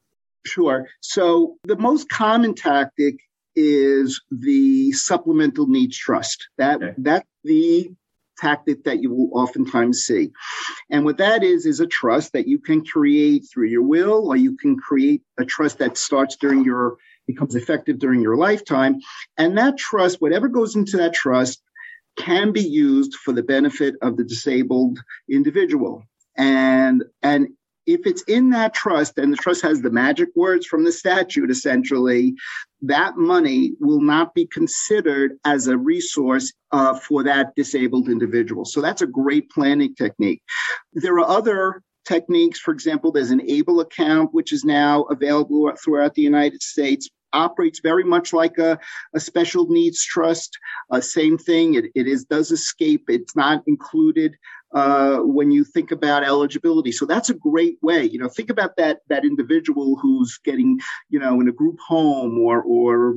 Sure. 0.46 0.88
So 1.02 1.58
the 1.64 1.78
most 1.78 2.10
common 2.10 2.56
tactic 2.56 3.20
is 3.56 4.22
the 4.32 4.92
supplemental 4.94 5.68
needs 5.68 5.98
trust. 5.98 6.48
That 6.58 6.82
okay. 6.82 6.94
that's 6.98 7.28
the 7.44 7.92
tactic 8.38 8.84
that 8.86 9.02
you 9.02 9.12
will 9.14 9.30
oftentimes 9.34 10.00
see. 10.00 10.32
And 10.90 11.06
what 11.06 11.18
that 11.18 11.44
is 11.44 11.66
is 11.66 11.80
a 11.80 11.88
trust 11.88 12.34
that 12.34 12.48
you 12.48 12.58
can 12.58 12.84
create 12.84 13.46
through 13.52 13.68
your 13.68 13.84
will, 13.84 14.28
or 14.28 14.36
you 14.36 14.58
can 14.58 14.78
create 14.78 15.22
a 15.40 15.46
trust 15.46 15.78
that 15.78 15.98
starts 15.98 16.36
during 16.38 16.64
your 16.64 16.98
becomes 17.28 17.56
effective 17.56 18.00
during 18.00 18.22
your 18.22 18.36
lifetime. 18.36 19.00
And 19.38 19.58
that 19.58 19.78
trust, 19.78 20.22
whatever 20.22 20.48
goes 20.48 20.76
into 20.76 20.98
that 20.98 21.14
trust, 21.14 21.62
can 22.18 22.52
be 22.52 22.62
used 22.62 23.16
for 23.16 23.32
the 23.32 23.44
benefit 23.44 23.96
of 24.02 24.18
the 24.18 24.24
disabled 24.24 25.00
individual. 25.30 26.04
And 26.36 27.04
and 27.22 27.50
if 27.86 28.02
it's 28.06 28.24
in 28.24 28.50
that 28.52 28.74
trust 28.74 29.18
and 29.18 29.32
the 29.32 29.38
trust 29.38 29.62
has 29.64 29.82
the 29.82 29.90
magic 29.90 30.30
words 30.36 30.66
from 30.66 30.84
the 30.84 30.92
statute, 30.92 31.50
essentially, 31.50 32.36
that 32.82 33.18
money 33.18 33.74
will 33.80 34.02
not 34.02 34.34
be 34.34 34.48
considered 34.48 35.38
as 35.46 35.68
a 35.68 35.78
resource 35.78 36.54
uh, 36.72 36.96
for 36.96 37.24
that 37.24 37.54
disabled 37.56 38.10
individual. 38.10 38.66
So 38.66 38.82
that's 38.82 39.02
a 39.02 39.08
great 39.08 39.50
planning 39.50 39.96
technique. 39.96 40.42
There 40.94 41.16
are 41.16 41.30
other 41.30 41.84
techniques. 42.06 42.60
For 42.60 42.72
example, 42.72 43.12
there's 43.12 43.32
an 43.32 43.42
ABLE 43.50 43.82
account, 43.82 44.34
which 44.34 44.52
is 44.52 44.64
now 44.64 45.04
available 45.04 45.72
throughout 45.84 46.16
the 46.16 46.22
United 46.22 46.62
States 46.62 47.10
operates 47.34 47.80
very 47.80 48.04
much 48.04 48.34
like 48.34 48.58
a, 48.58 48.78
a 49.14 49.20
special 49.20 49.68
needs 49.68 50.04
trust. 50.04 50.58
Uh, 50.92 51.00
same 51.00 51.38
thing. 51.38 51.76
It, 51.76 51.86
it 51.96 52.08
is 52.08 52.26
does 52.26 52.52
escape. 52.52 53.06
It's 53.08 53.36
not 53.36 53.64
included 53.68 54.36
uh, 54.74 55.18
when 55.18 55.52
you 55.52 55.64
think 55.64 55.92
about 55.92 56.24
eligibility. 56.24 56.92
So 56.92 57.06
that's 57.06 57.30
a 57.30 57.34
great 57.34 57.78
way. 57.82 58.06
You 58.06 58.20
know, 58.20 58.30
think 58.30 58.50
about 58.50 58.76
that 58.78 59.00
that 59.10 59.26
individual 59.26 59.98
who's 59.98 60.40
getting, 60.44 60.80
you 61.10 61.20
know, 61.20 61.42
in 61.42 61.48
a 61.48 61.54
group 61.54 61.80
home 61.80 62.40
or 62.40 62.62
or 62.62 63.16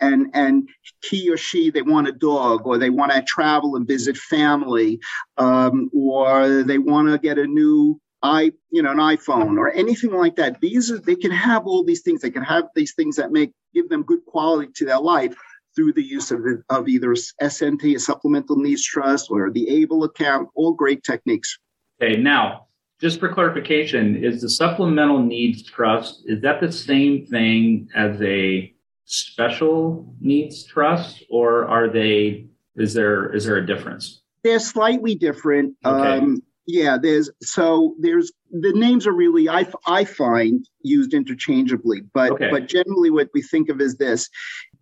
and 0.00 0.30
and 0.34 0.68
he 1.02 1.30
or 1.30 1.36
she 1.36 1.70
they 1.70 1.82
want 1.82 2.08
a 2.08 2.12
dog 2.12 2.66
or 2.66 2.78
they 2.78 2.90
want 2.90 3.12
to 3.12 3.22
travel 3.22 3.76
and 3.76 3.86
visit 3.86 4.16
family 4.16 5.00
um, 5.38 5.90
or 5.94 6.62
they 6.62 6.78
want 6.78 7.08
to 7.08 7.18
get 7.18 7.38
a 7.38 7.46
new 7.46 8.00
i 8.22 8.50
you 8.70 8.82
know 8.82 8.90
an 8.90 8.98
iphone 8.98 9.58
or 9.58 9.70
anything 9.72 10.10
like 10.10 10.36
that 10.36 10.60
these 10.60 10.90
are 10.90 10.98
they 10.98 11.14
can 11.14 11.30
have 11.30 11.66
all 11.66 11.84
these 11.84 12.02
things 12.02 12.20
they 12.20 12.30
can 12.30 12.42
have 12.42 12.64
these 12.74 12.94
things 12.94 13.16
that 13.16 13.32
make 13.32 13.52
give 13.72 13.88
them 13.88 14.02
good 14.02 14.24
quality 14.26 14.70
to 14.74 14.84
their 14.84 14.98
life 14.98 15.34
through 15.74 15.92
the 15.92 16.02
use 16.02 16.30
of, 16.30 16.42
the, 16.42 16.62
of 16.70 16.88
either 16.88 17.08
SNT, 17.08 17.96
a 17.96 17.98
supplemental 17.98 18.56
needs 18.56 18.84
trust, 18.84 19.30
or 19.30 19.50
the 19.50 19.68
ABLE 19.68 20.04
account, 20.04 20.48
all 20.54 20.72
great 20.72 21.02
techniques. 21.02 21.58
Okay, 22.00 22.16
now, 22.20 22.66
just 23.00 23.20
for 23.20 23.32
clarification, 23.32 24.22
is 24.22 24.40
the 24.40 24.48
supplemental 24.48 25.20
needs 25.20 25.62
trust, 25.62 26.22
is 26.26 26.40
that 26.42 26.60
the 26.60 26.70
same 26.70 27.26
thing 27.26 27.88
as 27.94 28.20
a 28.22 28.72
special 29.04 30.14
needs 30.20 30.64
trust, 30.64 31.24
or 31.30 31.66
are 31.66 31.88
they, 31.88 32.46
is 32.76 32.94
there, 32.94 33.32
is 33.34 33.44
there 33.44 33.56
a 33.56 33.66
difference? 33.66 34.22
They're 34.42 34.60
slightly 34.60 35.14
different. 35.14 35.74
Okay. 35.84 36.18
Um, 36.18 36.42
yeah, 36.66 36.96
there's 37.00 37.30
so 37.42 37.94
there's 37.98 38.32
the 38.60 38.72
names 38.72 39.06
are 39.06 39.12
really 39.12 39.48
I, 39.48 39.66
I 39.86 40.04
find 40.04 40.66
used 40.82 41.12
interchangeably, 41.12 42.02
but 42.12 42.32
okay. 42.32 42.50
but 42.50 42.68
generally 42.68 43.10
what 43.10 43.28
we 43.34 43.42
think 43.42 43.68
of 43.68 43.80
is 43.80 43.96
this: 43.96 44.30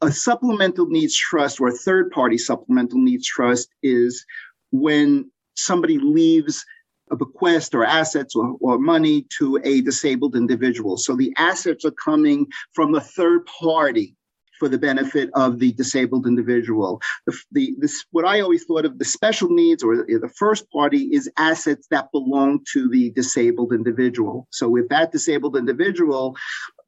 a 0.02 0.12
supplemental 0.12 0.86
needs 0.86 1.16
trust 1.16 1.60
or 1.60 1.68
a 1.68 1.72
third 1.72 2.10
party 2.10 2.36
supplemental 2.36 2.98
needs 2.98 3.26
trust 3.26 3.70
is 3.82 4.24
when 4.72 5.30
somebody 5.54 5.98
leaves 5.98 6.64
a 7.10 7.16
bequest 7.16 7.74
or 7.74 7.84
assets 7.84 8.34
or, 8.36 8.56
or 8.60 8.78
money 8.78 9.26
to 9.38 9.58
a 9.64 9.80
disabled 9.82 10.36
individual. 10.36 10.96
So 10.96 11.14
the 11.14 11.32
assets 11.36 11.84
are 11.84 11.92
coming 11.92 12.46
from 12.74 12.94
a 12.94 13.00
third 13.00 13.46
party 13.46 14.16
for 14.62 14.68
the 14.68 14.78
benefit 14.78 15.28
of 15.34 15.58
the 15.58 15.72
disabled 15.72 16.24
individual. 16.24 17.02
The, 17.26 17.36
the, 17.50 17.74
this, 17.78 18.04
what 18.12 18.24
I 18.24 18.42
always 18.42 18.62
thought 18.62 18.84
of 18.84 18.96
the 18.96 19.04
special 19.04 19.48
needs 19.48 19.82
or 19.82 19.96
the 19.96 20.32
first 20.36 20.70
party 20.70 21.08
is 21.12 21.28
assets 21.36 21.88
that 21.90 22.12
belong 22.12 22.60
to 22.72 22.88
the 22.88 23.10
disabled 23.10 23.72
individual. 23.72 24.46
So 24.50 24.76
if 24.76 24.88
that 24.90 25.10
disabled 25.10 25.56
individual 25.56 26.36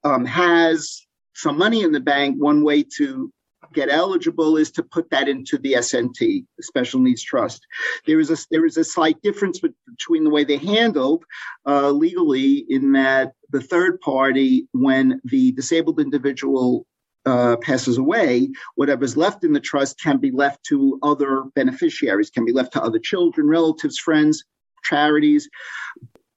um, 0.04 0.25
has 0.25 1.04
some 1.35 1.59
money 1.59 1.83
in 1.83 1.90
the 1.90 1.99
bank, 1.99 2.37
one 2.40 2.62
way 2.62 2.85
to 2.99 3.33
get 3.73 3.88
eligible 3.90 4.57
is 4.57 4.71
to 4.71 4.85
put 4.85 5.11
that 5.11 5.28
into 5.28 5.59
the 5.59 5.73
SNT, 5.73 6.45
Special 6.61 7.00
Needs 7.00 7.25
Trust. 7.25 7.66
There 8.07 8.21
is 8.21 8.31
a 8.31 8.37
there 8.52 8.66
is 8.66 8.76
a 8.76 8.85
slight 8.85 9.21
difference 9.21 9.59
between 9.59 10.23
the 10.23 10.31
way 10.31 10.45
they 10.45 10.59
handled 10.59 11.25
uh, 11.66 11.90
legally 11.90 12.64
in 12.69 12.93
that 12.93 13.33
the 13.50 13.61
third 13.61 14.00
party, 14.00 14.69
when 14.73 15.21
the 15.25 15.50
disabled 15.52 15.99
individual 15.99 16.87
uh, 17.26 17.57
passes 17.57 17.99
away, 17.99 18.49
whatever's 18.75 19.16
left 19.16 19.45
in 19.45 19.52
the 19.52 19.61
trust 19.61 20.00
can 20.00 20.19
be 20.19 20.31
left 20.31 20.62
to 20.64 20.99
other 21.02 21.45
beneficiaries, 21.54 22.31
can 22.31 22.45
be 22.45 22.52
left 22.52 22.73
to 22.73 22.83
other 22.83 22.99
children, 22.99 23.49
relatives, 23.49 23.99
friends, 23.99 24.45
charities. 24.85 25.49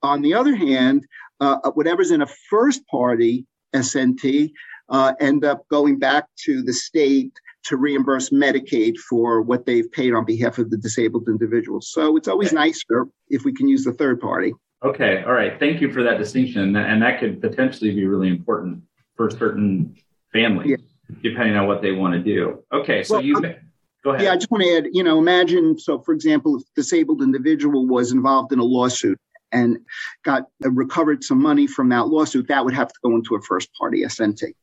On 0.03 0.21
the 0.21 0.33
other 0.33 0.55
hand, 0.55 1.05
uh, 1.39 1.57
whatever's 1.71 2.11
in 2.11 2.21
a 2.21 2.27
first 2.49 2.85
party 2.87 3.45
SNT 3.75 4.51
uh, 4.89 5.13
end 5.19 5.43
up 5.43 5.67
going 5.69 5.99
back 5.99 6.25
to 6.45 6.61
the 6.61 6.73
state 6.73 7.33
to 7.65 7.75
reimburse 7.75 8.29
Medicaid 8.29 8.97
for 8.97 9.41
what 9.41 9.65
they've 9.65 9.91
paid 9.91 10.13
on 10.13 10.23
behalf 10.23 10.57
of 10.57 10.69
the 10.69 10.77
disabled 10.77 11.27
individuals. 11.27 11.89
So 11.91 12.15
it's 12.15 12.29
always 12.29 12.53
nicer 12.53 13.07
if 13.29 13.43
we 13.43 13.53
can 13.53 13.67
use 13.67 13.83
the 13.83 13.91
third 13.91 14.21
party. 14.21 14.53
Okay, 14.83 15.23
all 15.23 15.33
right. 15.33 15.59
Thank 15.59 15.81
you 15.81 15.91
for 15.91 16.03
that 16.03 16.17
distinction, 16.17 16.75
and 16.75 17.01
that 17.01 17.19
could 17.19 17.41
potentially 17.41 17.93
be 17.93 18.05
really 18.05 18.29
important 18.29 18.83
for 19.15 19.29
certain 19.29 19.95
families, 20.31 20.69
yeah. 20.69 20.76
Depending 21.21 21.55
on 21.55 21.67
what 21.67 21.81
they 21.81 21.91
want 21.91 22.13
to 22.13 22.19
do. 22.19 22.63
Okay, 22.71 23.03
so 23.03 23.15
well, 23.15 23.23
you. 23.23 23.35
Um, 23.37 23.55
go 24.03 24.11
ahead. 24.11 24.23
Yeah, 24.23 24.31
I 24.33 24.35
just 24.35 24.51
want 24.51 24.63
to 24.63 24.77
add, 24.77 24.85
you 24.91 25.03
know, 25.03 25.19
imagine, 25.19 25.77
so 25.77 25.99
for 25.99 26.13
example, 26.13 26.57
if 26.57 26.63
a 26.63 26.65
disabled 26.75 27.21
individual 27.21 27.87
was 27.87 28.11
involved 28.11 28.51
in 28.51 28.59
a 28.59 28.63
lawsuit 28.63 29.19
and 29.51 29.77
got 30.23 30.43
uh, 30.65 30.71
recovered 30.71 31.23
some 31.23 31.41
money 31.41 31.67
from 31.67 31.89
that 31.89 32.07
lawsuit, 32.07 32.47
that 32.47 32.63
would 32.63 32.73
have 32.73 32.89
to 32.89 32.99
go 33.03 33.15
into 33.15 33.35
a 33.35 33.41
first 33.41 33.69
party 33.73 34.03
SNT. 34.03 34.53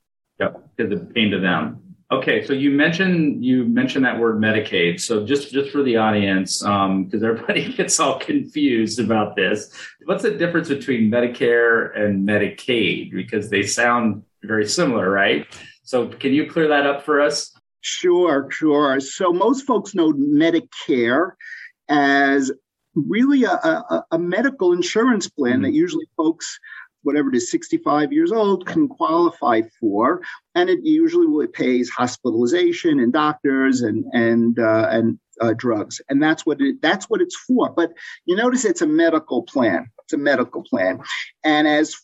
Yep, 0.41 0.69
because 0.77 0.93
it 0.93 1.15
came 1.15 1.31
to 1.31 1.41
them. 1.41 1.81
Okay, 2.11 2.45
so 2.45 2.53
you 2.53 2.71
mentioned 2.71 3.45
you 3.45 3.65
mentioned 3.65 4.05
that 4.05 4.21
word 4.21 4.37
Medicaid. 4.37 5.01
So 5.01 5.25
just 5.25 5.51
just 5.53 5.71
for 5.71 5.83
the 5.83 5.97
audience, 5.97 6.59
because 6.59 6.69
um, 6.69 7.11
everybody 7.13 7.73
gets 7.77 7.99
all 7.99 8.19
confused 8.19 9.01
about 9.01 9.37
this, 9.37 9.73
what's 10.05 10.23
the 10.23 10.33
difference 10.33 10.69
between 10.69 11.11
Medicare 11.11 11.99
and 11.99 12.29
Medicaid? 12.29 13.11
Because 13.11 13.49
they 13.49 13.63
sound 13.63 14.23
very 14.43 14.67
similar, 14.67 15.11
right? 15.11 15.47
So 15.85 16.09
can 16.09 16.33
you 16.33 16.51
clear 16.51 16.69
that 16.69 16.87
up 16.87 17.03
for 17.05 17.21
us? 17.21 17.53
Sure, 17.81 18.51
sure. 18.51 18.99
So 19.01 19.33
most 19.33 19.67
folks 19.67 19.95
know 19.95 20.13
Medicare 20.13 21.33
as 21.89 22.51
really 22.95 23.45
a, 23.45 23.53
a, 23.53 24.05
a 24.13 24.19
medical 24.19 24.73
insurance 24.73 25.29
plan 25.29 25.55
mm-hmm. 25.55 25.63
that 25.63 25.73
usually 25.73 26.09
folks 26.17 26.59
whatever 27.05 27.29
it 27.29 27.37
is, 27.37 27.51
65 27.51 28.13
years 28.13 28.33
old, 28.33 28.67
can 28.67 28.89
qualify 28.89 29.63
for. 29.79 30.23
And 30.55 30.69
it 30.69 30.81
usually 30.83 31.47
pays 31.47 31.89
hospitalization 31.91 32.99
and 32.99 33.13
doctors 33.13 33.83
and, 33.83 34.05
and, 34.13 34.59
uh, 34.59 34.89
and 34.91 35.19
uh, 35.41 35.55
drugs. 35.57 36.01
And 36.09 36.23
that's 36.23 36.45
what 36.45 36.61
it, 36.61 36.81
that's 36.83 37.09
what 37.09 37.21
it's 37.21 37.37
for. 37.37 37.71
But 37.71 37.93
you 38.25 38.37
notice 38.37 38.65
it's 38.65 38.83
a 38.83 38.87
medical 38.87 39.43
plan. 39.43 39.91
It's 40.05 40.13
a 40.13 40.19
medical 40.19 40.63
plan. 40.63 41.01
And 41.45 41.69
as 41.69 41.97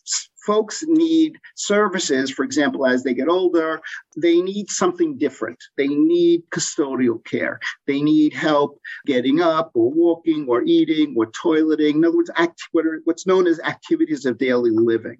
folks 0.45 0.83
need 0.87 1.37
services, 1.55 2.31
for 2.31 2.43
example, 2.43 2.85
as 2.85 3.03
they 3.03 3.13
get 3.13 3.27
older, 3.27 3.81
they 4.17 4.41
need 4.41 4.69
something 4.69 5.17
different. 5.17 5.57
They 5.77 5.87
need 5.87 6.43
custodial 6.49 7.23
care. 7.25 7.59
They 7.87 8.01
need 8.01 8.33
help 8.33 8.79
getting 9.05 9.41
up 9.41 9.71
or 9.73 9.91
walking 9.91 10.47
or 10.47 10.63
eating 10.63 11.13
or 11.17 11.27
toileting. 11.27 11.95
In 11.95 12.05
other 12.05 12.17
words, 12.17 12.31
act, 12.35 12.61
what 12.71 12.85
are, 12.85 13.01
what's 13.05 13.27
known 13.27 13.47
as 13.47 13.59
activities 13.59 14.25
of 14.25 14.37
daily 14.37 14.71
living. 14.71 15.17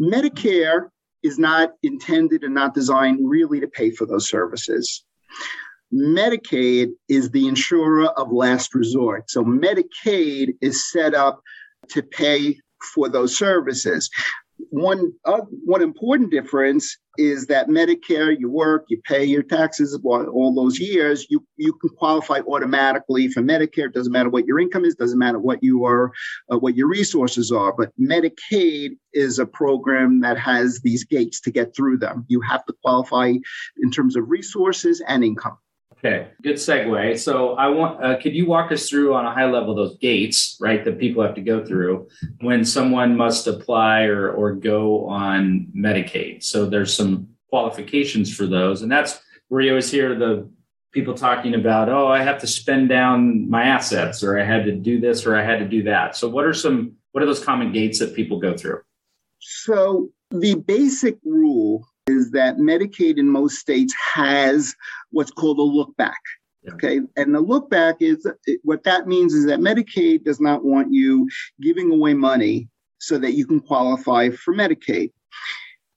Medicare 0.00 0.88
is 1.22 1.38
not 1.38 1.72
intended 1.82 2.44
and 2.44 2.54
not 2.54 2.74
designed 2.74 3.18
really 3.22 3.60
to 3.60 3.68
pay 3.68 3.90
for 3.90 4.06
those 4.06 4.28
services. 4.28 5.04
Medicaid 5.92 6.90
is 7.08 7.30
the 7.30 7.46
insurer 7.46 8.06
of 8.06 8.32
last 8.32 8.74
resort. 8.74 9.30
So 9.30 9.44
Medicaid 9.44 10.56
is 10.60 10.90
set 10.90 11.14
up 11.14 11.40
to 11.90 12.02
pay 12.02 12.58
for 12.94 13.08
those 13.08 13.36
services. 13.36 14.10
One 14.70 15.12
uh, 15.24 15.42
one 15.64 15.82
important 15.82 16.30
difference 16.30 16.96
is 17.18 17.46
that 17.46 17.68
Medicare, 17.68 18.36
you 18.38 18.50
work, 18.50 18.86
you 18.88 19.00
pay 19.04 19.24
your 19.24 19.42
taxes 19.42 19.98
all 20.04 20.54
those 20.54 20.78
years, 20.78 21.26
you 21.28 21.44
you 21.56 21.72
can 21.74 21.90
qualify 21.90 22.40
automatically 22.40 23.28
for 23.28 23.42
Medicare. 23.42 23.86
It 23.86 23.94
doesn't 23.94 24.12
matter 24.12 24.30
what 24.30 24.46
your 24.46 24.60
income 24.60 24.84
is, 24.84 24.94
doesn't 24.94 25.18
matter 25.18 25.38
what 25.38 25.62
you 25.62 25.84
are, 25.84 26.12
uh, 26.50 26.58
what 26.58 26.76
your 26.76 26.88
resources 26.88 27.50
are. 27.52 27.72
But 27.72 27.90
Medicaid 28.00 28.96
is 29.12 29.38
a 29.38 29.46
program 29.46 30.20
that 30.20 30.38
has 30.38 30.80
these 30.80 31.04
gates 31.04 31.40
to 31.42 31.50
get 31.50 31.74
through 31.74 31.98
them. 31.98 32.24
You 32.28 32.40
have 32.42 32.64
to 32.66 32.74
qualify 32.82 33.34
in 33.82 33.90
terms 33.90 34.16
of 34.16 34.28
resources 34.28 35.02
and 35.06 35.24
income. 35.24 35.58
Okay, 36.04 36.28
good 36.42 36.56
segue. 36.56 37.18
So 37.18 37.54
I 37.54 37.68
want, 37.68 38.04
uh, 38.04 38.20
could 38.20 38.34
you 38.34 38.44
walk 38.44 38.70
us 38.72 38.90
through 38.90 39.14
on 39.14 39.24
a 39.24 39.32
high 39.32 39.46
level 39.46 39.74
those 39.74 39.96
gates, 39.96 40.58
right, 40.60 40.84
that 40.84 40.98
people 40.98 41.22
have 41.22 41.34
to 41.36 41.40
go 41.40 41.64
through 41.64 42.08
when 42.40 42.62
someone 42.66 43.16
must 43.16 43.46
apply 43.46 44.02
or 44.02 44.30
or 44.30 44.52
go 44.52 45.06
on 45.06 45.68
Medicaid? 45.74 46.42
So 46.42 46.66
there's 46.66 46.94
some 46.94 47.28
qualifications 47.48 48.34
for 48.34 48.46
those, 48.46 48.82
and 48.82 48.92
that's 48.92 49.18
where 49.48 49.62
you 49.62 49.70
always 49.70 49.90
hear 49.90 50.14
the 50.14 50.46
people 50.92 51.14
talking 51.14 51.54
about, 51.54 51.88
oh, 51.88 52.06
I 52.06 52.22
have 52.22 52.38
to 52.40 52.46
spend 52.46 52.90
down 52.90 53.48
my 53.48 53.64
assets, 53.64 54.22
or 54.22 54.38
I 54.38 54.44
had 54.44 54.66
to 54.66 54.72
do 54.72 55.00
this, 55.00 55.24
or 55.24 55.34
I 55.34 55.42
had 55.42 55.58
to 55.60 55.68
do 55.68 55.84
that. 55.84 56.16
So 56.16 56.28
what 56.28 56.44
are 56.44 56.52
some 56.52 56.96
what 57.12 57.22
are 57.22 57.26
those 57.26 57.42
common 57.42 57.72
gates 57.72 57.98
that 58.00 58.14
people 58.14 58.38
go 58.38 58.54
through? 58.54 58.82
So 59.40 60.10
the 60.30 60.56
basic 60.56 61.16
rule 61.24 61.88
is 62.06 62.30
that 62.32 62.56
Medicaid 62.56 63.18
in 63.18 63.28
most 63.28 63.58
states 63.58 63.94
has 63.94 64.74
what's 65.10 65.30
called 65.30 65.58
a 65.58 65.62
look 65.62 65.96
back. 65.96 66.20
Okay. 66.72 67.00
And 67.16 67.34
the 67.34 67.40
look 67.40 67.68
back 67.68 67.96
is 68.00 68.26
what 68.62 68.84
that 68.84 69.06
means 69.06 69.34
is 69.34 69.44
that 69.46 69.60
Medicaid 69.60 70.24
does 70.24 70.40
not 70.40 70.64
want 70.64 70.92
you 70.92 71.28
giving 71.60 71.90
away 71.92 72.14
money 72.14 72.68
so 72.98 73.18
that 73.18 73.34
you 73.34 73.46
can 73.46 73.60
qualify 73.60 74.30
for 74.30 74.54
Medicaid. 74.54 75.12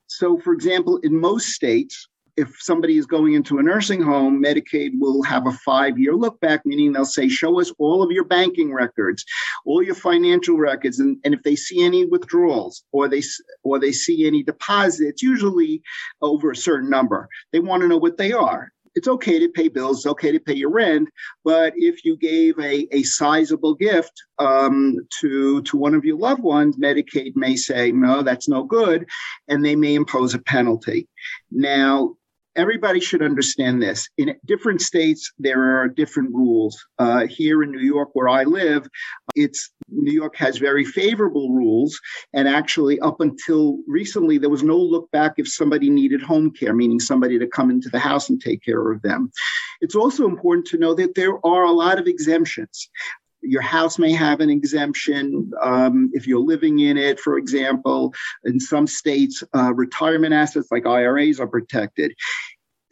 So, 0.08 0.38
for 0.40 0.54
example, 0.54 0.98
in 1.04 1.20
most 1.20 1.50
states, 1.50 2.08
if 2.38 2.56
somebody 2.60 2.98
is 2.98 3.08
going 3.08 3.34
into 3.34 3.58
a 3.58 3.64
nursing 3.64 4.02
home, 4.02 4.42
Medicaid 4.42 4.92
will 5.00 5.24
have 5.24 5.48
a 5.48 5.52
five 5.52 5.98
year 5.98 6.16
look 6.16 6.40
back, 6.40 6.66
meaning 6.66 6.94
they'll 6.94 7.06
say, 7.06 7.28
show 7.28 7.60
us 7.60 7.74
all 7.80 8.04
of 8.04 8.12
your 8.12 8.24
banking 8.24 8.72
records, 8.72 9.26
all 9.66 9.82
your 9.82 9.96
financial 9.96 10.56
records. 10.58 11.00
And, 11.00 11.18
and 11.26 11.34
if 11.34 11.42
they 11.42 11.56
see 11.56 11.84
any 11.84 12.06
withdrawals 12.06 12.84
or 12.92 13.08
they, 13.08 13.24
or 13.64 13.80
they 13.80 13.92
see 13.92 14.28
any 14.28 14.44
deposits, 14.44 15.24
usually 15.24 15.82
over 16.22 16.52
a 16.52 16.56
certain 16.56 16.90
number, 16.90 17.28
they 17.52 17.60
want 17.60 17.82
to 17.82 17.88
know 17.88 17.98
what 17.98 18.18
they 18.18 18.32
are 18.32 18.72
it's 18.98 19.08
okay 19.08 19.38
to 19.38 19.48
pay 19.50 19.68
bills, 19.68 20.00
it's 20.00 20.08
okay 20.08 20.32
to 20.32 20.40
pay 20.40 20.56
your 20.56 20.72
rent, 20.72 21.08
but 21.46 21.72
if 21.76 22.04
you 22.04 22.18
gave 22.18 22.58
a, 22.58 22.88
a 22.92 23.04
sizable 23.04 23.76
gift 23.76 24.12
um, 24.40 24.98
to 25.20 25.62
to 25.62 25.78
one 25.78 25.94
of 25.94 26.04
your 26.04 26.18
loved 26.18 26.42
ones, 26.42 26.78
Medicaid 26.78 27.36
may 27.36 27.56
say 27.56 27.92
no, 27.92 28.24
that's 28.24 28.50
no 28.50 28.64
good, 28.64 29.06
and 29.48 29.64
they 29.64 29.76
may 29.76 29.94
impose 29.94 30.34
a 30.34 30.40
penalty. 30.40 31.08
Now, 31.52 32.16
everybody 32.58 33.00
should 33.00 33.22
understand 33.22 33.82
this. 33.82 34.10
In 34.18 34.36
different 34.46 34.82
states, 34.82 35.32
there 35.40 35.80
are 35.80 35.88
different 35.88 36.34
rules. 36.34 36.84
Uh, 37.00 37.28
here 37.28 37.64
in 37.64 37.72
New 37.72 37.80
York, 37.82 38.10
where 38.14 38.28
I 38.28 38.44
live, 38.44 38.88
it's 39.36 39.72
New 39.88 40.12
York 40.12 40.36
has 40.36 40.58
very 40.58 40.84
favorable 40.84 41.54
rules. 41.54 41.98
And 42.34 42.48
actually, 42.48 43.00
up 43.00 43.22
until 43.22 43.78
recently, 43.88 44.38
there 44.38 44.50
was 44.50 44.64
no 44.64 44.78
look 44.78 45.10
back 45.12 45.34
if 45.38 45.48
somebody 45.48 45.90
needed 45.90 46.22
home 46.22 46.52
care, 46.52 46.74
meaning 46.74 47.00
somebody 47.00 47.38
to 47.40 47.48
come 47.48 47.70
into 47.70 47.90
the 47.90 48.00
house 48.00 48.30
and 48.30 48.42
take 48.42 48.64
care 48.64 48.92
of 48.92 49.02
them. 49.04 49.32
It's 49.80 49.96
also 49.96 50.26
important 50.26 50.66
to 50.68 50.78
know 50.78 50.96
that 50.96 51.16
there 51.16 51.46
are 51.46 51.64
a 51.64 51.72
lot 51.72 52.00
of 52.00 52.08
exemptions 52.08 52.90
your 53.42 53.62
house 53.62 53.98
may 53.98 54.12
have 54.12 54.40
an 54.40 54.50
exemption 54.50 55.52
um, 55.62 56.12
if 56.14 56.28
you're 56.28 56.40
living 56.40 56.80
in 56.80 56.98
it, 56.98 57.20
for 57.20 57.38
example. 57.38 58.14
In 58.44 58.60
some 58.60 58.88
states, 58.88 59.44
uh, 59.56 59.74
retirement 59.74 60.34
assets 60.34 60.68
like 60.72 60.86
IRAs 60.86 61.40
are 61.40 61.48
protected. 61.48 62.14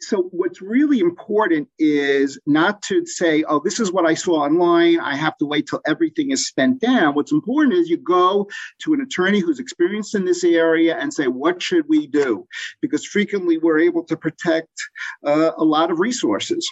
So, 0.00 0.28
what's 0.30 0.60
really 0.60 1.00
important 1.00 1.68
is 1.78 2.38
not 2.46 2.82
to 2.82 3.06
say, 3.06 3.44
oh, 3.44 3.60
this 3.64 3.80
is 3.80 3.90
what 3.90 4.04
I 4.04 4.14
saw 4.14 4.44
online. 4.44 5.00
I 5.00 5.16
have 5.16 5.36
to 5.38 5.46
wait 5.46 5.66
till 5.66 5.80
everything 5.86 6.30
is 6.30 6.46
spent 6.46 6.80
down. 6.80 7.14
What's 7.14 7.32
important 7.32 7.74
is 7.74 7.88
you 7.88 7.96
go 7.96 8.46
to 8.82 8.92
an 8.92 9.00
attorney 9.00 9.40
who's 9.40 9.58
experienced 9.58 10.14
in 10.14 10.26
this 10.26 10.44
area 10.44 10.96
and 10.96 11.12
say, 11.12 11.28
what 11.28 11.62
should 11.62 11.86
we 11.88 12.06
do? 12.06 12.46
Because 12.82 13.06
frequently 13.06 13.56
we're 13.56 13.78
able 13.78 14.04
to 14.04 14.16
protect 14.16 14.68
uh, 15.26 15.52
a 15.56 15.64
lot 15.64 15.90
of 15.90 15.98
resources. 15.98 16.68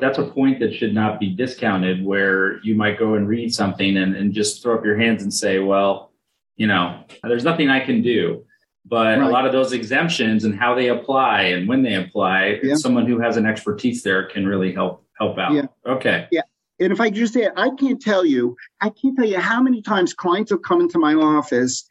That's 0.00 0.18
a 0.18 0.24
point 0.24 0.60
that 0.60 0.74
should 0.74 0.94
not 0.94 1.20
be 1.20 1.30
discounted 1.30 2.04
where 2.04 2.58
you 2.62 2.74
might 2.74 2.98
go 2.98 3.14
and 3.14 3.28
read 3.28 3.54
something 3.54 3.96
and, 3.96 4.16
and 4.16 4.32
just 4.32 4.62
throw 4.62 4.76
up 4.76 4.84
your 4.84 4.96
hands 4.96 5.22
and 5.22 5.32
say, 5.32 5.58
well, 5.58 6.12
you 6.56 6.66
know, 6.66 7.02
there's 7.22 7.44
nothing 7.44 7.68
I 7.68 7.80
can 7.80 8.02
do. 8.02 8.44
But 8.88 9.18
right. 9.18 9.26
a 9.26 9.28
lot 9.28 9.46
of 9.46 9.52
those 9.52 9.72
exemptions 9.72 10.44
and 10.44 10.56
how 10.56 10.74
they 10.74 10.88
apply 10.88 11.42
and 11.42 11.68
when 11.68 11.82
they 11.82 11.94
apply, 11.94 12.60
yeah. 12.62 12.76
someone 12.76 13.06
who 13.06 13.18
has 13.18 13.36
an 13.36 13.44
expertise 13.44 14.02
there 14.02 14.24
can 14.24 14.46
really 14.46 14.72
help 14.72 15.04
help 15.18 15.38
out. 15.38 15.52
Yeah. 15.52 15.66
Okay. 15.86 16.28
Yeah. 16.30 16.42
And 16.78 16.92
if 16.92 17.00
I 17.00 17.10
just 17.10 17.32
say, 17.32 17.48
I 17.56 17.70
can't 17.70 18.00
tell 18.00 18.24
you, 18.24 18.56
I 18.80 18.90
can't 18.90 19.16
tell 19.16 19.24
you 19.26 19.40
how 19.40 19.62
many 19.62 19.82
times 19.82 20.12
clients 20.14 20.50
have 20.50 20.62
come 20.62 20.80
into 20.80 20.98
my 20.98 21.14
office 21.14 21.86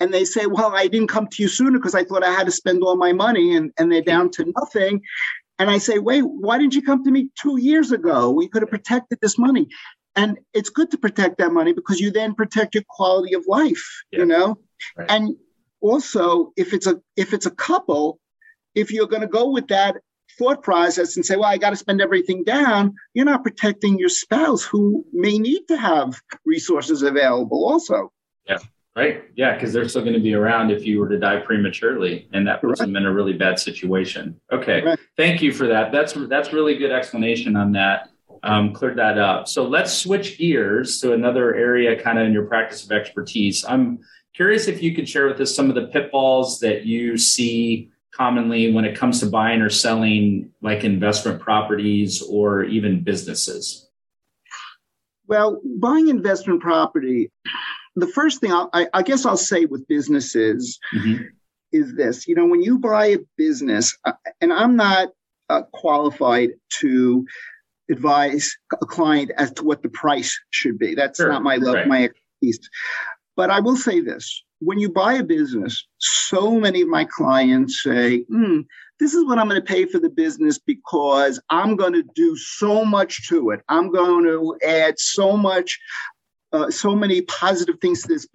and 0.00 0.14
they 0.14 0.24
say, 0.24 0.46
Well, 0.46 0.74
I 0.74 0.86
didn't 0.86 1.08
come 1.08 1.26
to 1.28 1.42
you 1.42 1.48
sooner 1.48 1.78
because 1.78 1.94
I 1.94 2.04
thought 2.04 2.24
I 2.24 2.32
had 2.32 2.46
to 2.46 2.52
spend 2.52 2.82
all 2.82 2.96
my 2.96 3.12
money 3.12 3.56
and, 3.56 3.72
and 3.78 3.90
they're 3.90 4.02
down 4.02 4.30
to 4.32 4.52
nothing. 4.56 5.02
And 5.58 5.70
I 5.70 5.78
say, 5.78 5.98
wait, 5.98 6.22
why 6.22 6.58
didn't 6.58 6.74
you 6.74 6.82
come 6.82 7.04
to 7.04 7.10
me 7.10 7.30
two 7.40 7.58
years 7.60 7.92
ago? 7.92 8.30
We 8.30 8.48
could 8.48 8.62
have 8.62 8.70
protected 8.70 9.18
this 9.20 9.38
money. 9.38 9.68
And 10.16 10.38
it's 10.52 10.70
good 10.70 10.90
to 10.92 10.98
protect 10.98 11.38
that 11.38 11.52
money 11.52 11.72
because 11.72 12.00
you 12.00 12.10
then 12.10 12.34
protect 12.34 12.74
your 12.74 12.84
quality 12.88 13.34
of 13.34 13.44
life, 13.46 13.84
yeah. 14.10 14.20
you 14.20 14.26
know? 14.26 14.58
Right. 14.96 15.10
And 15.10 15.36
also 15.80 16.52
if 16.56 16.72
it's 16.72 16.86
a 16.86 17.00
if 17.16 17.32
it's 17.32 17.46
a 17.46 17.50
couple, 17.50 18.18
if 18.74 18.92
you're 18.92 19.06
going 19.06 19.22
to 19.22 19.28
go 19.28 19.50
with 19.50 19.68
that 19.68 19.96
thought 20.38 20.62
process 20.62 21.16
and 21.16 21.24
say, 21.24 21.36
well, 21.36 21.48
I 21.48 21.58
got 21.58 21.70
to 21.70 21.76
spend 21.76 22.00
everything 22.00 22.44
down, 22.44 22.94
you're 23.12 23.24
not 23.24 23.44
protecting 23.44 23.98
your 23.98 24.08
spouse 24.08 24.64
who 24.64 25.04
may 25.12 25.38
need 25.38 25.68
to 25.68 25.76
have 25.76 26.20
resources 26.44 27.02
available 27.02 27.64
also. 27.64 28.12
Yeah. 28.48 28.58
Right. 28.96 29.24
Yeah. 29.34 29.54
Because 29.54 29.72
they're 29.72 29.88
still 29.88 30.02
going 30.02 30.14
to 30.14 30.20
be 30.20 30.34
around 30.34 30.70
if 30.70 30.86
you 30.86 31.00
were 31.00 31.08
to 31.08 31.18
die 31.18 31.40
prematurely, 31.40 32.28
and 32.32 32.46
that 32.46 32.60
puts 32.60 32.80
right. 32.80 32.86
them 32.86 32.96
in 32.96 33.06
a 33.06 33.12
really 33.12 33.32
bad 33.32 33.58
situation. 33.58 34.40
Okay. 34.52 34.82
Right. 34.82 34.98
Thank 35.16 35.42
you 35.42 35.52
for 35.52 35.66
that. 35.66 35.90
That's 35.90 36.12
that's 36.28 36.52
really 36.52 36.76
good 36.76 36.92
explanation 36.92 37.56
on 37.56 37.72
that. 37.72 38.10
Um, 38.42 38.72
cleared 38.72 38.98
that 38.98 39.18
up. 39.18 39.48
So 39.48 39.66
let's 39.66 39.92
switch 39.92 40.38
gears 40.38 41.00
to 41.00 41.12
another 41.14 41.54
area, 41.54 42.00
kind 42.00 42.18
of 42.18 42.26
in 42.26 42.32
your 42.32 42.44
practice 42.44 42.84
of 42.84 42.92
expertise. 42.92 43.64
I'm 43.66 44.00
curious 44.34 44.68
if 44.68 44.82
you 44.82 44.94
could 44.94 45.08
share 45.08 45.26
with 45.26 45.40
us 45.40 45.54
some 45.54 45.70
of 45.70 45.74
the 45.74 45.86
pitfalls 45.86 46.60
that 46.60 46.84
you 46.84 47.16
see 47.16 47.90
commonly 48.14 48.72
when 48.72 48.84
it 48.84 48.96
comes 48.96 49.20
to 49.20 49.26
buying 49.26 49.60
or 49.60 49.68
selling 49.68 50.50
like 50.62 50.84
investment 50.84 51.40
properties 51.40 52.22
or 52.22 52.64
even 52.64 53.02
businesses? 53.02 53.88
Well, 55.26 55.60
buying 55.64 56.08
investment 56.08 56.60
property, 56.60 57.30
the 57.96 58.06
first 58.06 58.40
thing 58.40 58.52
I, 58.52 58.86
I 58.92 59.02
guess 59.02 59.24
I'll 59.24 59.36
say 59.36 59.66
with 59.66 59.86
businesses 59.88 60.78
mm-hmm. 60.94 61.24
is 61.72 61.94
this 61.94 62.26
you 62.26 62.34
know, 62.34 62.46
when 62.46 62.62
you 62.62 62.78
buy 62.78 63.06
a 63.06 63.18
business, 63.36 63.96
uh, 64.04 64.12
and 64.40 64.52
I'm 64.52 64.76
not 64.76 65.08
uh, 65.48 65.62
qualified 65.72 66.50
to 66.80 67.26
advise 67.90 68.56
a 68.80 68.86
client 68.86 69.30
as 69.36 69.52
to 69.52 69.64
what 69.64 69.82
the 69.82 69.88
price 69.88 70.38
should 70.50 70.78
be. 70.78 70.94
That's 70.94 71.18
sure. 71.18 71.28
not 71.28 71.42
my 71.42 71.56
love, 71.56 71.74
right. 71.74 71.88
my 71.88 72.04
expertise. 72.04 72.68
But 73.36 73.50
I 73.50 73.60
will 73.60 73.76
say 73.76 74.00
this 74.00 74.44
when 74.60 74.78
you 74.78 74.88
buy 74.88 75.14
a 75.14 75.22
business, 75.22 75.86
so 75.98 76.58
many 76.58 76.80
of 76.80 76.88
my 76.88 77.04
clients 77.04 77.82
say, 77.82 78.24
mm, 78.32 78.64
This 78.98 79.12
is 79.12 79.24
what 79.26 79.38
I'm 79.38 79.48
going 79.48 79.60
to 79.60 79.66
pay 79.66 79.84
for 79.84 79.98
the 79.98 80.08
business 80.08 80.58
because 80.58 81.40
I'm 81.50 81.76
going 81.76 81.92
to 81.92 82.04
do 82.14 82.36
so 82.36 82.84
much 82.84 83.28
to 83.28 83.50
it. 83.50 83.60
I'm 83.68 83.90
going 83.90 84.24
to 84.24 84.56
add 84.66 84.98
so 84.98 85.36
much 85.36 85.78
uh, 86.54 86.70
so 86.70 86.94
many 86.94 87.20
positive 87.22 87.76
things 87.80 88.02
to 88.02 88.08
this 88.08 88.28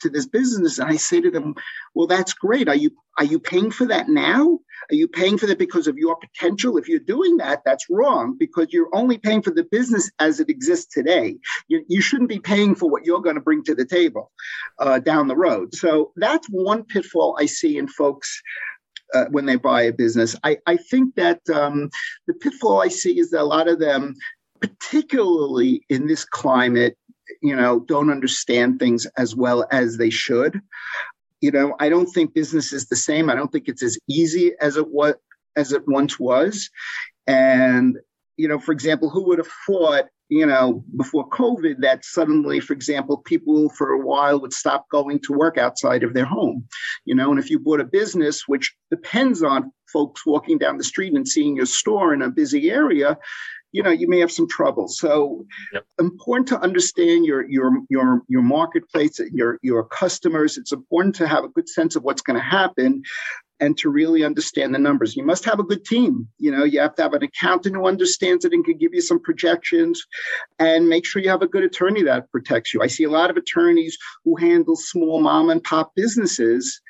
to 0.00 0.08
this 0.08 0.26
business. 0.26 0.78
And 0.78 0.88
i 0.88 0.96
say 0.96 1.20
to 1.20 1.30
them 1.30 1.54
well 1.94 2.06
that's 2.06 2.32
great. 2.32 2.68
Are 2.68 2.74
you 2.74 2.90
are 3.18 3.24
you 3.24 3.38
paying 3.38 3.70
for 3.70 3.86
that 3.86 4.08
now? 4.08 4.58
Are 4.90 4.94
you 4.94 5.06
paying 5.06 5.36
for 5.36 5.46
that 5.46 5.58
because 5.58 5.86
of 5.86 5.98
your 5.98 6.16
potential? 6.16 6.78
If 6.78 6.88
you're 6.88 7.00
doing 7.00 7.36
that 7.36 7.60
that's 7.64 7.90
wrong 7.90 8.36
because 8.38 8.68
you're 8.70 8.94
only 8.94 9.18
paying 9.18 9.42
for 9.42 9.50
the 9.50 9.64
business 9.64 10.10
as 10.18 10.40
it 10.40 10.48
exists 10.48 10.92
today. 10.94 11.36
You, 11.68 11.84
you 11.88 12.00
shouldn't 12.00 12.30
be 12.30 12.40
paying 12.40 12.74
for 12.74 12.88
what 12.88 13.04
you're 13.04 13.20
going 13.20 13.34
to 13.34 13.42
bring 13.42 13.62
to 13.64 13.74
the 13.74 13.84
table 13.84 14.30
uh, 14.78 14.98
down 15.00 15.28
the 15.28 15.36
road. 15.36 15.74
So 15.74 16.12
that's 16.16 16.48
one 16.48 16.84
pitfall 16.84 17.36
i 17.38 17.46
see 17.46 17.76
in 17.76 17.88
folks 17.88 18.40
uh, 19.14 19.26
when 19.30 19.46
they 19.46 19.56
buy 19.56 19.82
a 19.82 19.92
business. 19.92 20.36
I, 20.44 20.58
I 20.66 20.76
think 20.76 21.14
that 21.16 21.40
um, 21.50 21.90
the 22.26 22.34
pitfall 22.34 22.80
I 22.80 22.88
see 22.88 23.18
is 23.18 23.30
that 23.30 23.42
a 23.42 23.44
lot 23.44 23.68
of 23.68 23.78
them, 23.78 24.14
particularly 24.60 25.82
in 25.88 26.06
this 26.06 26.24
climate, 26.24 26.96
you 27.40 27.56
know, 27.56 27.80
don't 27.80 28.10
understand 28.10 28.78
things 28.78 29.06
as 29.16 29.34
well 29.34 29.66
as 29.70 29.96
they 29.96 30.10
should. 30.10 30.60
You 31.40 31.52
know, 31.52 31.76
I 31.78 31.88
don't 31.88 32.06
think 32.06 32.34
business 32.34 32.72
is 32.72 32.88
the 32.88 32.96
same. 32.96 33.30
I 33.30 33.34
don't 33.34 33.52
think 33.52 33.68
it's 33.68 33.82
as 33.82 33.98
easy 34.08 34.52
as 34.60 34.76
it 34.76 34.88
was 34.88 35.14
as 35.56 35.72
it 35.72 35.86
once 35.86 36.18
was. 36.18 36.70
And, 37.26 37.98
you 38.36 38.48
know, 38.48 38.58
for 38.58 38.72
example, 38.72 39.10
who 39.10 39.24
would 39.24 39.38
have 39.38 39.50
thought, 39.66 40.06
you 40.28 40.46
know, 40.46 40.84
before 40.96 41.28
COVID 41.30 41.80
that 41.80 42.04
suddenly, 42.04 42.60
for 42.60 42.74
example, 42.74 43.18
people 43.18 43.68
for 43.70 43.92
a 43.92 44.06
while 44.06 44.40
would 44.40 44.52
stop 44.52 44.88
going 44.90 45.20
to 45.20 45.32
work 45.32 45.58
outside 45.58 46.02
of 46.02 46.14
their 46.14 46.26
home. 46.26 46.66
You 47.04 47.14
know, 47.14 47.30
and 47.30 47.38
if 47.38 47.50
you 47.50 47.58
bought 47.58 47.80
a 47.80 47.84
business 47.84 48.46
which 48.46 48.74
depends 48.90 49.42
on 49.42 49.72
folks 49.92 50.26
walking 50.26 50.58
down 50.58 50.76
the 50.76 50.84
street 50.84 51.14
and 51.14 51.26
seeing 51.26 51.56
your 51.56 51.66
store 51.66 52.12
in 52.14 52.22
a 52.22 52.30
busy 52.30 52.70
area, 52.70 53.18
you 53.72 53.82
know 53.82 53.90
you 53.90 54.08
may 54.08 54.20
have 54.20 54.32
some 54.32 54.48
trouble. 54.48 54.88
So 54.88 55.46
yep. 55.72 55.84
important 55.98 56.48
to 56.48 56.60
understand 56.60 57.24
your 57.26 57.48
your 57.48 57.72
your 57.88 58.22
your 58.28 58.42
marketplace 58.42 59.20
your 59.32 59.58
your 59.62 59.84
customers. 59.84 60.56
It's 60.56 60.72
important 60.72 61.16
to 61.16 61.28
have 61.28 61.44
a 61.44 61.48
good 61.48 61.68
sense 61.68 61.96
of 61.96 62.02
what's 62.02 62.22
going 62.22 62.38
to 62.38 62.44
happen 62.44 63.02
and 63.60 63.76
to 63.78 63.90
really 63.90 64.22
understand 64.22 64.72
the 64.72 64.78
numbers. 64.78 65.16
You 65.16 65.24
must 65.24 65.44
have 65.44 65.58
a 65.58 65.64
good 65.64 65.84
team. 65.84 66.28
You 66.38 66.50
know 66.50 66.64
you 66.64 66.80
have 66.80 66.94
to 66.96 67.02
have 67.02 67.14
an 67.14 67.22
accountant 67.22 67.76
who 67.76 67.86
understands 67.86 68.44
it 68.44 68.52
and 68.52 68.64
can 68.64 68.78
give 68.78 68.94
you 68.94 69.00
some 69.00 69.20
projections 69.20 70.04
and 70.58 70.88
make 70.88 71.04
sure 71.04 71.22
you 71.22 71.30
have 71.30 71.42
a 71.42 71.48
good 71.48 71.64
attorney 71.64 72.02
that 72.04 72.30
protects 72.30 72.72
you. 72.72 72.82
I 72.82 72.86
see 72.86 73.04
a 73.04 73.10
lot 73.10 73.30
of 73.30 73.36
attorneys 73.36 73.98
who 74.24 74.36
handle 74.36 74.76
small 74.76 75.20
mom 75.20 75.50
and 75.50 75.62
pop 75.62 75.92
businesses 75.94 76.80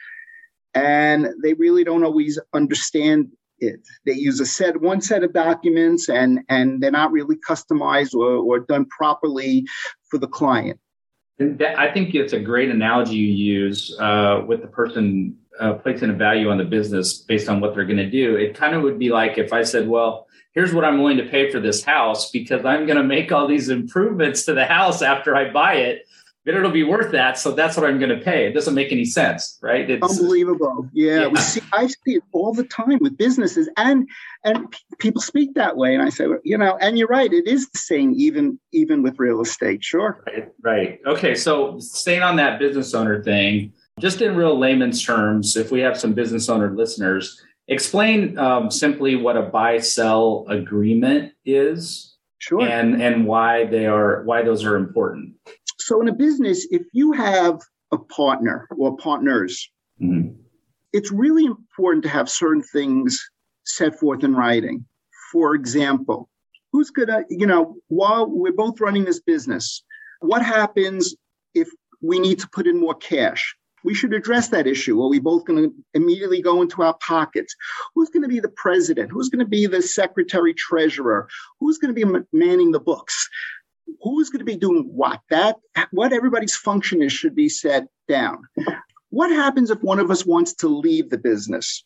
and 0.75 1.29
they 1.43 1.55
really 1.55 1.83
don't 1.83 2.05
always 2.05 2.38
understand 2.53 3.33
it. 3.61 3.81
They 4.07 4.12
use 4.12 4.40
a 4.40 4.47
set 4.47 4.81
one 4.81 5.01
set 5.01 5.23
of 5.23 5.33
documents 5.33 6.09
and 6.09 6.40
and 6.49 6.83
they're 6.83 6.90
not 6.90 7.12
really 7.12 7.37
customized 7.37 8.14
or, 8.14 8.37
or 8.37 8.61
done 8.61 8.87
properly 8.87 9.66
for 10.11 10.18
the 10.18 10.29
client. 10.29 10.79
That, 11.38 11.79
I 11.79 11.92
think 11.92 12.14
it's 12.14 12.33
a 12.33 12.40
great 12.40 12.68
analogy 12.68 13.14
you 13.14 13.33
use 13.33 13.97
uh, 14.01 14.42
with 14.47 14.61
the 14.61 14.66
person 14.66 15.37
uh, 15.61 15.75
placing 15.75 16.11
a 16.11 16.14
value 16.14 16.51
on 16.51 16.59
the 16.59 16.64
business 16.64 17.18
based 17.18 17.49
on 17.49 17.61
what 17.61 17.75
they're 17.75 17.85
going 17.85 17.99
to 17.99 18.11
do. 18.11 18.37
It 18.37 18.57
kind 18.57 18.75
of 18.75 18.83
would 18.83 18.99
be 18.99 19.11
like 19.11 19.38
if 19.38 19.53
I 19.53 19.62
said, 19.62 19.88
"Well, 19.88 20.27
here's 20.53 20.75
what 20.75 20.85
I'm 20.85 20.99
willing 20.99 21.18
to 21.18 21.27
pay 21.27 21.51
for 21.51 21.61
this 21.61 21.85
house 21.85 22.31
because 22.31 22.64
I'm 22.64 22.87
going 22.87 22.99
to 22.99 23.05
make 23.05 23.31
all 23.31 23.47
these 23.47 23.68
improvements 23.68 24.44
to 24.47 24.55
the 24.55 24.64
house 24.64 25.03
after 25.03 25.37
I 25.37 25.51
buy 25.51 25.75
it." 25.75 26.09
Then 26.48 26.56
it'll 26.56 26.70
be 26.70 26.82
worth 26.82 27.12
that. 27.12 27.37
So 27.37 27.52
that's 27.52 27.76
what 27.76 27.84
I'm 27.84 27.98
going 27.98 28.16
to 28.16 28.24
pay. 28.24 28.46
It 28.46 28.54
doesn't 28.54 28.74
make 28.74 28.90
any 28.90 29.04
sense, 29.04 29.58
right? 29.61 29.88
It's 29.88 30.02
unbelievable. 30.02 30.88
Yeah, 30.94 31.28
yeah. 31.28 31.40
See, 31.40 31.61
I 31.74 31.88
see 31.88 32.14
it 32.14 32.22
all 32.32 32.54
the 32.54 32.64
time 32.64 32.98
with 33.02 33.18
businesses, 33.18 33.68
and 33.76 34.08
and 34.44 34.74
people 34.98 35.20
speak 35.20 35.52
that 35.54 35.76
way. 35.76 35.92
And 35.92 36.02
I 36.02 36.08
say, 36.08 36.24
you 36.44 36.56
know, 36.56 36.78
and 36.80 36.96
you're 36.96 37.08
right. 37.08 37.30
It 37.30 37.46
is 37.46 37.68
the 37.68 37.78
same, 37.78 38.14
even 38.16 38.58
even 38.72 39.02
with 39.02 39.18
real 39.18 39.42
estate. 39.42 39.84
Sure. 39.84 40.24
Right. 40.26 40.48
Right. 40.62 41.00
Okay. 41.06 41.34
So 41.34 41.78
staying 41.80 42.22
on 42.22 42.37
that 42.37 42.58
business 42.58 42.94
owner 42.94 43.22
thing, 43.22 43.74
just 44.00 44.22
in 44.22 44.34
real 44.34 44.58
layman's 44.58 45.04
terms, 45.04 45.54
if 45.54 45.70
we 45.70 45.80
have 45.80 46.00
some 46.00 46.14
business 46.14 46.48
owner 46.48 46.74
listeners, 46.74 47.42
explain 47.66 48.38
um, 48.38 48.70
simply 48.70 49.16
what 49.16 49.37
a 49.37 49.42
buy 49.42 49.80
sell 49.80 50.46
agreement 50.48 51.34
is. 51.44 52.14
Sure. 52.38 52.62
And 52.62 53.02
and 53.02 53.26
why 53.26 53.66
they 53.66 53.87
are 53.87 54.22
why 54.22 54.42
those 54.42 54.64
are 54.64 54.76
important. 54.76 55.34
So 55.88 56.03
in 56.03 56.09
a 56.09 56.12
business, 56.12 56.68
if 56.70 56.83
you 56.92 57.12
have 57.12 57.62
a 57.92 57.96
partner 57.96 58.68
or 58.77 58.94
partners, 58.98 59.70
mm-hmm. 59.98 60.35
it's 60.92 61.11
really 61.11 61.46
important 61.46 62.03
to 62.03 62.11
have 62.11 62.29
certain 62.29 62.62
things 62.62 63.18
set 63.64 63.98
forth 63.98 64.22
in 64.22 64.35
writing. 64.35 64.85
For 65.33 65.55
example, 65.55 66.29
who's 66.72 66.90
going 66.90 67.09
to, 67.09 67.24
you 67.31 67.46
know, 67.46 67.77
while 67.88 68.27
we're 68.29 68.53
both 68.53 68.83
running 68.83 69.07
this 69.07 69.20
business, 69.20 69.83
what 70.20 70.44
happens 70.44 71.16
if 71.55 71.70
we 72.03 72.18
need 72.18 72.40
to 72.40 72.48
put 72.51 72.66
in 72.66 72.79
more 72.79 72.94
cash? 72.94 73.57
We 73.83 73.94
should 73.94 74.12
address 74.12 74.48
that 74.48 74.66
issue. 74.66 75.01
Are 75.01 75.09
we 75.09 75.20
both 75.20 75.46
going 75.46 75.70
to 75.70 75.74
immediately 75.94 76.42
go 76.42 76.61
into 76.61 76.83
our 76.83 76.98
pockets? 77.01 77.55
Who's 77.94 78.11
going 78.11 78.24
to 78.24 78.29
be 78.29 78.40
the 78.40 78.51
president? 78.51 79.11
Who's 79.11 79.31
going 79.31 79.42
to 79.42 79.48
be 79.48 79.66
the 79.66 79.81
secretary 79.81 80.53
treasurer? 80.53 81.29
Who's 81.61 81.79
going 81.79 81.94
to 81.94 82.07
be 82.07 82.20
manning 82.35 82.72
the 82.72 82.81
books? 82.81 83.27
Who's 84.03 84.31
going 84.31 84.40
to 84.40 84.44
be 84.44 84.57
doing 84.57 84.85
what? 84.85 85.20
That 85.31 85.57
what 85.90 86.12
everybody's 86.12 86.57
function 86.57 87.03
is 87.03 87.12
should 87.12 87.35
be 87.35 87.48
set 87.48 87.87
down. 88.09 88.42
What 89.11 89.31
happens 89.31 89.70
if 89.70 89.83
one 89.83 89.98
of 89.98 90.11
us 90.11 90.27
wants 90.27 90.55
to 90.57 90.68
leave 90.68 91.11
the 91.11 91.18
business? 91.18 91.85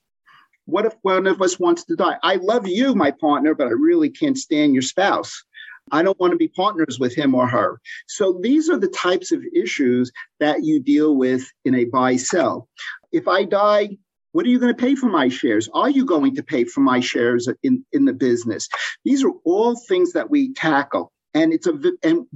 What 0.67 0.87
if 0.87 0.95
one 1.03 1.27
of 1.27 1.43
us 1.43 1.59
wants 1.59 1.85
to 1.85 1.97
die? 1.97 2.17
I 2.23 2.37
love 2.37 2.67
you, 2.67 2.95
my 2.95 3.11
partner, 3.11 3.55
but 3.55 3.67
I 3.67 3.71
really 3.71 4.11
can't 4.11 4.39
stand 4.39 4.75
your 4.75 4.83
spouse. 4.83 5.45
I 5.91 6.03
don't 6.03 6.19
want 6.21 6.31
to 6.33 6.37
be 6.37 6.49
partners 6.49 6.99
with 7.01 7.15
him 7.15 7.35
or 7.35 7.49
her. 7.49 7.81
So 8.07 8.39
these 8.41 8.71
are 8.71 8.79
the 8.79 8.89
types 8.89 9.33
of 9.33 9.43
issues 9.55 10.13
that 10.39 10.65
you 10.65 10.81
deal 10.81 11.17
with 11.17 11.45
in 11.65 11.75
a 11.75 11.85
buy 11.85 12.17
sell. 12.17 12.69
If 13.11 13.27
I 13.27 13.45
die, 13.45 13.99
what 14.31 14.47
are 14.47 14.49
you 14.49 14.59
going 14.59 14.75
to 14.75 14.81
pay 14.81 14.95
for 14.95 15.09
my 15.09 15.29
shares? 15.29 15.69
Are 15.75 15.91
you 15.91 16.05
going 16.05 16.35
to 16.37 16.43
pay 16.43 16.65
for 16.65 16.81
my 16.81 17.01
shares 17.01 17.49
in, 17.63 17.85
in 17.93 18.05
the 18.05 18.13
business? 18.13 18.69
These 19.05 19.25
are 19.25 19.33
all 19.45 19.77
things 19.77 20.13
that 20.13 20.31
we 20.31 20.55
tackle. 20.55 21.13
And 21.35 21.53
it's 21.53 21.67
a 21.67 21.79
and 22.03 22.27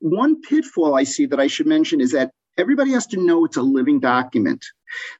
one 0.00 0.40
pitfall 0.42 0.94
I 0.94 1.04
see 1.04 1.26
that 1.26 1.40
I 1.40 1.46
should 1.46 1.66
mention 1.66 2.00
is 2.00 2.12
that 2.12 2.32
everybody 2.56 2.92
has 2.92 3.06
to 3.08 3.24
know 3.24 3.44
it's 3.44 3.56
a 3.56 3.62
living 3.62 4.00
document 4.00 4.64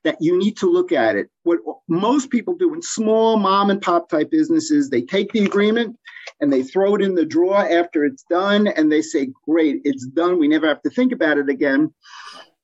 that 0.04 0.16
you 0.20 0.36
need 0.38 0.56
to 0.58 0.70
look 0.70 0.92
at 0.92 1.16
it. 1.16 1.28
What 1.44 1.60
most 1.88 2.30
people 2.30 2.54
do 2.54 2.74
in 2.74 2.82
small 2.82 3.36
mom 3.38 3.70
and 3.70 3.80
pop 3.80 4.08
type 4.08 4.30
businesses 4.30 4.90
they 4.90 5.02
take 5.02 5.32
the 5.32 5.44
agreement 5.44 5.96
and 6.40 6.52
they 6.52 6.62
throw 6.62 6.94
it 6.94 7.02
in 7.02 7.14
the 7.14 7.24
drawer 7.24 7.68
after 7.70 8.04
it's 8.04 8.24
done 8.30 8.66
and 8.68 8.90
they 8.90 9.02
say 9.02 9.28
great 9.46 9.80
it's 9.84 10.06
done. 10.06 10.38
We 10.38 10.48
never 10.48 10.66
have 10.66 10.82
to 10.82 10.90
think 10.90 11.12
about 11.12 11.38
it 11.38 11.48
again. 11.48 11.92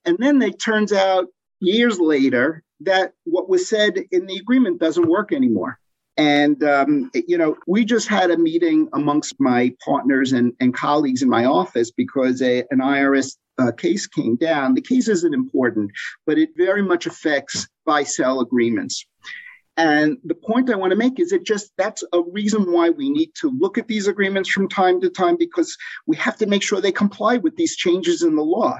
And 0.04 0.18
then 0.18 0.40
it 0.42 0.60
turns 0.60 0.92
out 0.92 1.26
years 1.60 1.98
later 1.98 2.62
that 2.80 3.12
what 3.24 3.48
was 3.48 3.68
said 3.68 3.98
in 4.10 4.26
the 4.26 4.36
agreement 4.36 4.80
doesn't 4.80 5.08
work 5.08 5.32
anymore 5.32 5.78
And, 6.16 6.62
um, 6.62 7.10
you 7.14 7.36
know, 7.36 7.56
we 7.66 7.84
just 7.84 8.08
had 8.08 8.30
a 8.30 8.38
meeting 8.38 8.88
amongst 8.92 9.34
my 9.40 9.74
partners 9.84 10.32
and, 10.32 10.52
and 10.60 10.72
colleagues 10.72 11.22
in 11.22 11.28
my 11.28 11.44
office 11.44 11.90
because 11.90 12.40
a, 12.40 12.60
an 12.70 12.78
IRS 12.78 13.36
uh, 13.58 13.72
case 13.72 14.06
came 14.06 14.36
down. 14.36 14.74
The 14.74 14.80
case 14.80 15.08
isn't 15.08 15.34
important, 15.34 15.90
but 16.26 16.38
it 16.38 16.50
very 16.56 16.82
much 16.82 17.06
affects 17.06 17.68
buy 17.84 18.04
sell 18.04 18.40
agreements. 18.40 19.04
And 19.76 20.18
the 20.24 20.36
point 20.36 20.70
I 20.70 20.76
want 20.76 20.92
to 20.92 20.96
make 20.96 21.18
is 21.18 21.32
it 21.32 21.44
just 21.44 21.72
that's 21.76 22.04
a 22.12 22.20
reason 22.20 22.70
why 22.72 22.90
we 22.90 23.10
need 23.10 23.34
to 23.40 23.50
look 23.50 23.76
at 23.76 23.88
these 23.88 24.06
agreements 24.06 24.48
from 24.48 24.68
time 24.68 25.00
to 25.00 25.10
time 25.10 25.36
because 25.36 25.76
we 26.06 26.16
have 26.16 26.36
to 26.36 26.46
make 26.46 26.62
sure 26.62 26.80
they 26.80 26.92
comply 26.92 27.38
with 27.38 27.56
these 27.56 27.76
changes 27.76 28.22
in 28.22 28.36
the 28.36 28.42
law 28.42 28.78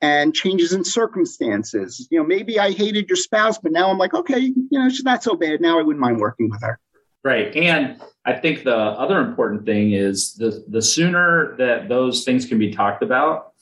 and 0.00 0.34
changes 0.34 0.72
in 0.72 0.84
circumstances. 0.84 2.08
You 2.10 2.18
know, 2.18 2.26
maybe 2.26 2.58
I 2.58 2.72
hated 2.72 3.08
your 3.08 3.16
spouse, 3.16 3.56
but 3.58 3.70
now 3.70 3.88
I'm 3.88 3.98
like, 3.98 4.14
okay, 4.14 4.38
you 4.40 4.66
know, 4.72 4.88
she's 4.88 5.04
not 5.04 5.22
so 5.22 5.36
bad. 5.36 5.60
Now 5.60 5.78
I 5.78 5.82
wouldn't 5.82 6.00
mind 6.00 6.18
working 6.18 6.50
with 6.50 6.60
her. 6.62 6.80
Right. 7.22 7.54
And 7.54 8.00
I 8.24 8.32
think 8.32 8.64
the 8.64 8.76
other 8.76 9.20
important 9.20 9.64
thing 9.64 9.92
is 9.92 10.34
the 10.34 10.64
the 10.68 10.82
sooner 10.82 11.54
that 11.58 11.88
those 11.88 12.24
things 12.24 12.46
can 12.46 12.58
be 12.58 12.72
talked 12.72 13.04
about 13.04 13.52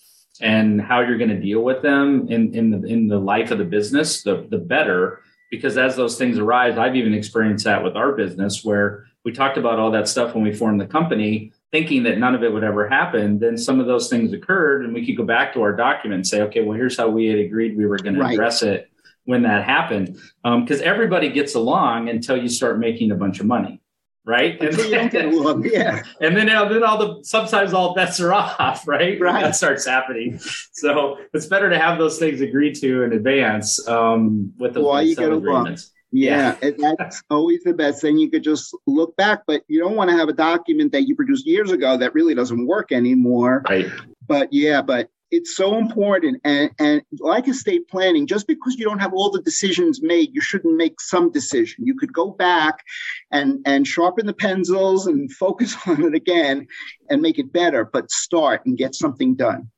and 0.40 0.80
how 0.80 1.00
you're 1.00 1.18
going 1.18 1.28
to 1.28 1.40
deal 1.40 1.60
with 1.60 1.82
them 1.82 2.26
in, 2.28 2.54
in 2.54 2.70
the 2.70 2.88
in 2.88 3.06
the 3.06 3.18
life 3.18 3.50
of 3.50 3.58
the 3.58 3.64
business, 3.64 4.22
the 4.22 4.46
the 4.48 4.56
better 4.56 5.20
because 5.50 5.76
as 5.76 5.96
those 5.96 6.16
things 6.16 6.38
arise, 6.38 6.78
I've 6.78 6.96
even 6.96 7.12
experienced 7.12 7.64
that 7.64 7.82
with 7.82 7.96
our 7.96 8.12
business 8.12 8.64
where 8.64 9.06
we 9.24 9.32
talked 9.32 9.58
about 9.58 9.78
all 9.78 9.90
that 9.90 10.08
stuff 10.08 10.34
when 10.34 10.44
we 10.44 10.52
formed 10.52 10.80
the 10.80 10.86
company, 10.86 11.52
thinking 11.72 12.04
that 12.04 12.18
none 12.18 12.34
of 12.34 12.42
it 12.42 12.52
would 12.52 12.64
ever 12.64 12.88
happen. 12.88 13.38
Then 13.38 13.58
some 13.58 13.80
of 13.80 13.86
those 13.86 14.08
things 14.08 14.32
occurred, 14.32 14.84
and 14.84 14.94
we 14.94 15.04
could 15.04 15.16
go 15.16 15.24
back 15.24 15.52
to 15.54 15.62
our 15.62 15.74
document 15.74 16.20
and 16.20 16.26
say, 16.26 16.42
okay, 16.42 16.62
well, 16.62 16.76
here's 16.76 16.96
how 16.96 17.08
we 17.08 17.26
had 17.26 17.38
agreed 17.38 17.76
we 17.76 17.86
were 17.86 17.98
going 17.98 18.16
right. 18.16 18.28
to 18.28 18.34
address 18.34 18.62
it 18.62 18.90
when 19.24 19.42
that 19.42 19.64
happened. 19.64 20.18
Because 20.42 20.80
um, 20.80 20.86
everybody 20.86 21.28
gets 21.28 21.54
along 21.54 22.08
until 22.08 22.36
you 22.36 22.48
start 22.48 22.78
making 22.78 23.10
a 23.10 23.16
bunch 23.16 23.40
of 23.40 23.46
money 23.46 23.79
right? 24.24 24.60
And 24.60 24.74
then, 24.74 25.62
yeah. 25.72 26.02
And 26.20 26.36
then, 26.36 26.46
then 26.46 26.82
all 26.82 26.98
the 26.98 27.24
sometimes 27.24 27.72
all 27.72 27.94
bets 27.94 28.20
are 28.20 28.32
off, 28.32 28.86
right? 28.86 29.20
Right. 29.20 29.42
That 29.42 29.56
starts 29.56 29.86
happening. 29.86 30.38
So 30.72 31.18
it's 31.32 31.46
better 31.46 31.70
to 31.70 31.78
have 31.78 31.98
those 31.98 32.18
things 32.18 32.40
agreed 32.40 32.74
to 32.76 33.02
in 33.02 33.12
advance 33.12 33.86
um, 33.88 34.52
with 34.58 34.74
the 34.74 34.82
Why 34.82 35.02
you 35.02 35.16
get 35.16 35.32
agreements. 35.32 35.92
Yeah, 36.12 36.56
yeah. 36.60 36.92
that's 36.98 37.22
always 37.30 37.62
the 37.62 37.72
best. 37.72 38.02
Then 38.02 38.18
you 38.18 38.28
could 38.28 38.42
just 38.42 38.76
look 38.86 39.16
back, 39.16 39.42
but 39.46 39.62
you 39.68 39.78
don't 39.78 39.94
want 39.94 40.10
to 40.10 40.16
have 40.16 40.28
a 40.28 40.32
document 40.32 40.90
that 40.90 41.06
you 41.06 41.14
produced 41.14 41.46
years 41.46 41.70
ago 41.70 41.96
that 41.96 42.14
really 42.14 42.34
doesn't 42.34 42.66
work 42.66 42.90
anymore. 42.90 43.62
Right. 43.68 43.86
But 44.26 44.52
yeah, 44.52 44.82
but 44.82 45.08
it's 45.30 45.56
so 45.56 45.76
important. 45.76 46.40
And, 46.44 46.70
and 46.78 47.02
like 47.18 47.48
estate 47.48 47.88
planning, 47.88 48.26
just 48.26 48.46
because 48.46 48.76
you 48.76 48.84
don't 48.84 48.98
have 48.98 49.12
all 49.12 49.30
the 49.30 49.42
decisions 49.42 50.02
made, 50.02 50.34
you 50.34 50.40
shouldn't 50.40 50.76
make 50.76 51.00
some 51.00 51.30
decision. 51.30 51.86
You 51.86 51.96
could 51.96 52.12
go 52.12 52.30
back 52.30 52.84
and, 53.30 53.60
and 53.64 53.86
sharpen 53.86 54.26
the 54.26 54.32
pencils 54.32 55.06
and 55.06 55.30
focus 55.40 55.76
on 55.86 56.02
it 56.04 56.14
again 56.14 56.66
and 57.08 57.22
make 57.22 57.38
it 57.38 57.52
better, 57.52 57.84
but 57.84 58.10
start 58.10 58.64
and 58.66 58.78
get 58.78 58.94
something 58.94 59.34
done. 59.34 59.70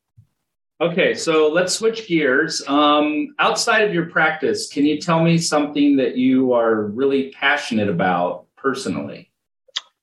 Okay, 0.80 1.14
so 1.14 1.48
let's 1.48 1.74
switch 1.74 2.08
gears. 2.08 2.60
Um, 2.66 3.34
outside 3.38 3.82
of 3.82 3.94
your 3.94 4.06
practice, 4.06 4.68
can 4.68 4.84
you 4.84 5.00
tell 5.00 5.22
me 5.22 5.38
something 5.38 5.96
that 5.96 6.16
you 6.16 6.54
are 6.54 6.86
really 6.86 7.30
passionate 7.30 7.88
about 7.88 8.46
personally? 8.56 9.31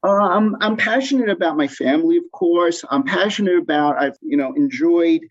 I'm 0.04 0.56
I'm 0.62 0.78
passionate 0.78 1.30
about 1.30 1.58
my 1.58 1.68
family, 1.68 2.18
of 2.18 2.24
course. 2.32 2.86
I'm 2.90 3.04
passionate 3.04 3.58
about 3.58 3.98
I've 3.98 4.18
you 4.22 4.38
know 4.38 4.54
enjoyed 4.54 5.22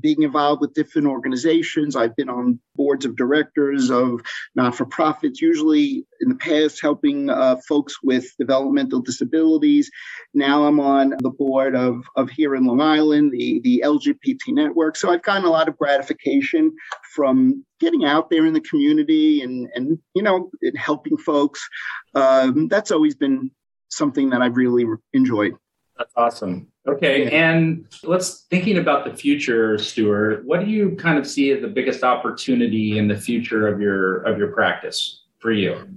being 0.00 0.22
involved 0.22 0.60
with 0.60 0.74
different 0.74 1.08
organizations. 1.08 1.96
I've 1.96 2.16
been 2.16 2.28
on 2.28 2.60
boards 2.74 3.04
of 3.04 3.16
directors 3.16 3.90
of 3.90 4.20
not 4.54 4.74
for 4.74 4.86
profits, 4.86 5.40
usually 5.40 6.06
in 6.20 6.28
the 6.28 6.34
past 6.34 6.80
helping 6.80 7.30
uh, 7.30 7.56
folks 7.68 8.02
with 8.02 8.26
developmental 8.38 9.00
disabilities. 9.00 9.90
Now 10.34 10.64
I'm 10.64 10.80
on 10.80 11.14
the 11.22 11.30
board 11.30 11.74
of, 11.74 12.04
of 12.16 12.30
here 12.30 12.54
in 12.54 12.64
Long 12.64 12.80
Island, 12.80 13.32
the, 13.32 13.60
the 13.64 13.82
LGBT 13.84 14.40
network. 14.48 14.96
So 14.96 15.10
I've 15.10 15.22
gotten 15.22 15.44
a 15.44 15.50
lot 15.50 15.68
of 15.68 15.78
gratification 15.78 16.74
from 17.14 17.64
getting 17.80 18.04
out 18.04 18.30
there 18.30 18.46
in 18.46 18.52
the 18.52 18.60
community 18.60 19.42
and, 19.42 19.68
and 19.74 19.98
you 20.14 20.22
know, 20.22 20.50
helping 20.76 21.16
folks. 21.16 21.66
Um, 22.14 22.68
that's 22.68 22.90
always 22.90 23.14
been 23.14 23.50
something 23.88 24.30
that 24.30 24.42
I've 24.42 24.56
really 24.56 24.84
enjoyed. 25.12 25.54
That's 25.98 26.12
awesome. 26.16 26.68
Okay, 26.86 27.30
and 27.30 27.86
let's 28.04 28.42
thinking 28.50 28.78
about 28.78 29.04
the 29.04 29.16
future, 29.16 29.78
Stuart. 29.78 30.44
What 30.44 30.60
do 30.60 30.66
you 30.66 30.94
kind 30.96 31.18
of 31.18 31.26
see 31.26 31.50
as 31.50 31.62
the 31.62 31.68
biggest 31.68 32.04
opportunity 32.04 32.98
in 32.98 33.08
the 33.08 33.16
future 33.16 33.66
of 33.66 33.80
your 33.80 34.22
of 34.22 34.38
your 34.38 34.48
practice 34.48 35.22
for 35.38 35.52
you? 35.52 35.88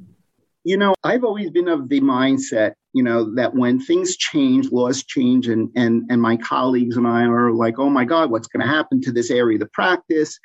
You 0.63 0.77
know, 0.77 0.93
I've 1.03 1.23
always 1.23 1.51
been 1.51 1.67
of 1.67 1.89
the 1.89 2.01
mindset, 2.01 2.73
you 2.93 3.03
know, 3.03 3.33
that 3.35 3.53
when 3.53 3.79
things 3.79 4.17
change, 4.17 4.71
laws 4.71 5.03
change, 5.03 5.47
and 5.47 5.69
and 5.75 6.03
and 6.09 6.21
my 6.21 6.37
colleagues 6.37 6.97
and 6.97 7.07
I 7.07 7.23
are 7.25 7.51
like, 7.51 7.77
oh 7.77 7.89
my 7.89 8.05
God, 8.05 8.31
what's 8.31 8.47
going 8.47 8.65
to 8.65 8.71
happen 8.71 9.01
to 9.01 9.11
this 9.11 9.29
area 9.29 9.57
of 9.57 9.61
the 9.61 9.69
practice? 9.73 10.39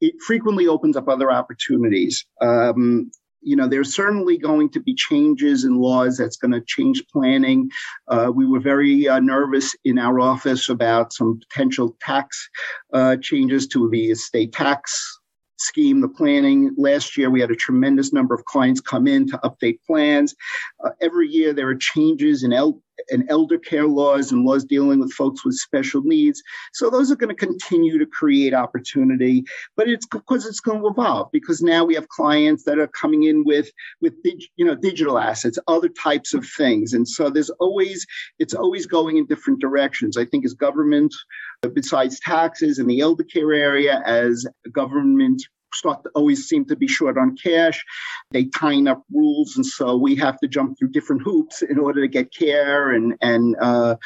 It 0.00 0.14
frequently 0.26 0.68
opens 0.68 0.96
up 0.96 1.08
other 1.08 1.32
opportunities. 1.32 2.24
Um, 2.40 3.10
you 3.48 3.56
know, 3.56 3.66
there's 3.66 3.94
certainly 3.94 4.36
going 4.36 4.68
to 4.70 4.80
be 4.80 4.94
changes 4.94 5.64
in 5.64 5.80
laws 5.80 6.18
that's 6.18 6.36
going 6.36 6.52
to 6.52 6.60
change 6.60 7.02
planning. 7.10 7.70
Uh, 8.08 8.30
we 8.34 8.46
were 8.46 8.60
very 8.60 9.08
uh, 9.08 9.20
nervous 9.20 9.74
in 9.86 9.98
our 9.98 10.20
office 10.20 10.68
about 10.68 11.14
some 11.14 11.40
potential 11.48 11.96
tax 12.00 12.48
uh, 12.92 13.16
changes 13.16 13.66
to 13.68 13.88
the 13.90 14.10
estate 14.10 14.52
tax 14.52 15.17
scheme, 15.60 16.00
the 16.00 16.08
planning. 16.08 16.74
Last 16.76 17.16
year, 17.16 17.30
we 17.30 17.40
had 17.40 17.50
a 17.50 17.56
tremendous 17.56 18.12
number 18.12 18.34
of 18.34 18.44
clients 18.44 18.80
come 18.80 19.06
in 19.06 19.28
to 19.28 19.38
update 19.38 19.78
plans. 19.86 20.34
Uh, 20.84 20.90
every 21.00 21.28
year, 21.28 21.52
there 21.52 21.68
are 21.68 21.74
changes 21.74 22.42
in, 22.42 22.52
el- 22.52 22.82
in 23.10 23.28
elder 23.28 23.58
care 23.58 23.86
laws 23.86 24.32
and 24.32 24.44
laws 24.44 24.64
dealing 24.64 25.00
with 25.00 25.12
folks 25.12 25.44
with 25.44 25.54
special 25.54 26.02
needs. 26.02 26.42
So 26.72 26.90
those 26.90 27.10
are 27.10 27.16
going 27.16 27.34
to 27.34 27.46
continue 27.46 27.98
to 27.98 28.06
create 28.06 28.54
opportunity, 28.54 29.44
but 29.76 29.88
it's 29.88 30.06
because 30.06 30.46
it's 30.46 30.60
going 30.60 30.80
to 30.80 30.88
evolve 30.88 31.30
because 31.32 31.62
now 31.62 31.84
we 31.84 31.94
have 31.94 32.08
clients 32.08 32.64
that 32.64 32.78
are 32.78 32.88
coming 32.88 33.24
in 33.24 33.44
with 33.44 33.70
with 34.00 34.14
dig- 34.22 34.48
you 34.56 34.64
know 34.64 34.74
digital 34.74 35.18
assets, 35.18 35.58
other 35.68 35.88
types 35.88 36.34
of 36.34 36.46
things, 36.46 36.92
and 36.92 37.08
so 37.08 37.30
there's 37.30 37.50
always 37.60 38.06
it's 38.38 38.54
always 38.54 38.86
going 38.86 39.16
in 39.16 39.26
different 39.26 39.60
directions. 39.60 40.16
I 40.16 40.24
think 40.24 40.44
as 40.44 40.54
government 40.54 41.14
besides 41.66 42.20
taxes 42.20 42.78
in 42.78 42.86
the 42.86 43.00
elder 43.00 43.24
care 43.24 43.52
area 43.52 44.00
as 44.04 44.46
government 44.72 45.42
start 45.74 46.02
to 46.04 46.10
always 46.14 46.48
seem 46.48 46.64
to 46.66 46.76
be 46.76 46.86
short 46.86 47.18
on 47.18 47.36
cash. 47.36 47.84
They 48.30 48.44
tighten 48.44 48.88
up 48.88 49.02
rules, 49.12 49.56
and 49.56 49.66
so 49.66 49.96
we 49.96 50.14
have 50.16 50.38
to 50.40 50.48
jump 50.48 50.78
through 50.78 50.90
different 50.90 51.22
hoops 51.22 51.62
in 51.62 51.78
order 51.78 52.00
to 52.00 52.08
get 52.08 52.32
care 52.32 52.92
and 52.92 53.14
and 53.20 53.56
uh, 53.60 53.96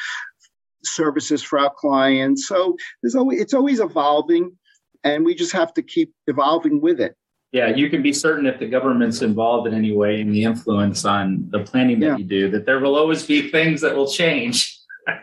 services 0.83 1.43
for 1.43 1.59
our 1.59 1.73
clients. 1.77 2.47
So 2.47 2.75
there's 3.01 3.15
always 3.15 3.39
it's 3.39 3.53
always 3.53 3.79
evolving, 3.79 4.57
and 5.03 5.23
we 5.23 5.35
just 5.35 5.53
have 5.53 5.73
to 5.75 5.81
keep 5.81 6.13
evolving 6.27 6.81
with 6.81 6.99
it. 6.99 7.15
Yeah, 7.51 7.67
you 7.69 7.87
can 7.87 8.01
be 8.01 8.13
certain 8.13 8.47
if 8.47 8.57
the 8.57 8.67
government's 8.67 9.21
involved 9.21 9.67
in 9.67 9.75
any 9.75 9.91
way 9.91 10.19
in 10.19 10.31
the 10.31 10.43
influence 10.43 11.05
on 11.05 11.45
the 11.51 11.59
planning 11.59 11.99
that 11.99 12.05
yeah. 12.07 12.17
you 12.17 12.23
do, 12.23 12.49
that 12.49 12.65
there 12.65 12.79
will 12.79 12.95
always 12.95 13.27
be 13.27 13.51
things 13.51 13.79
that 13.81 13.95
will 13.95 14.11
change 14.11 14.79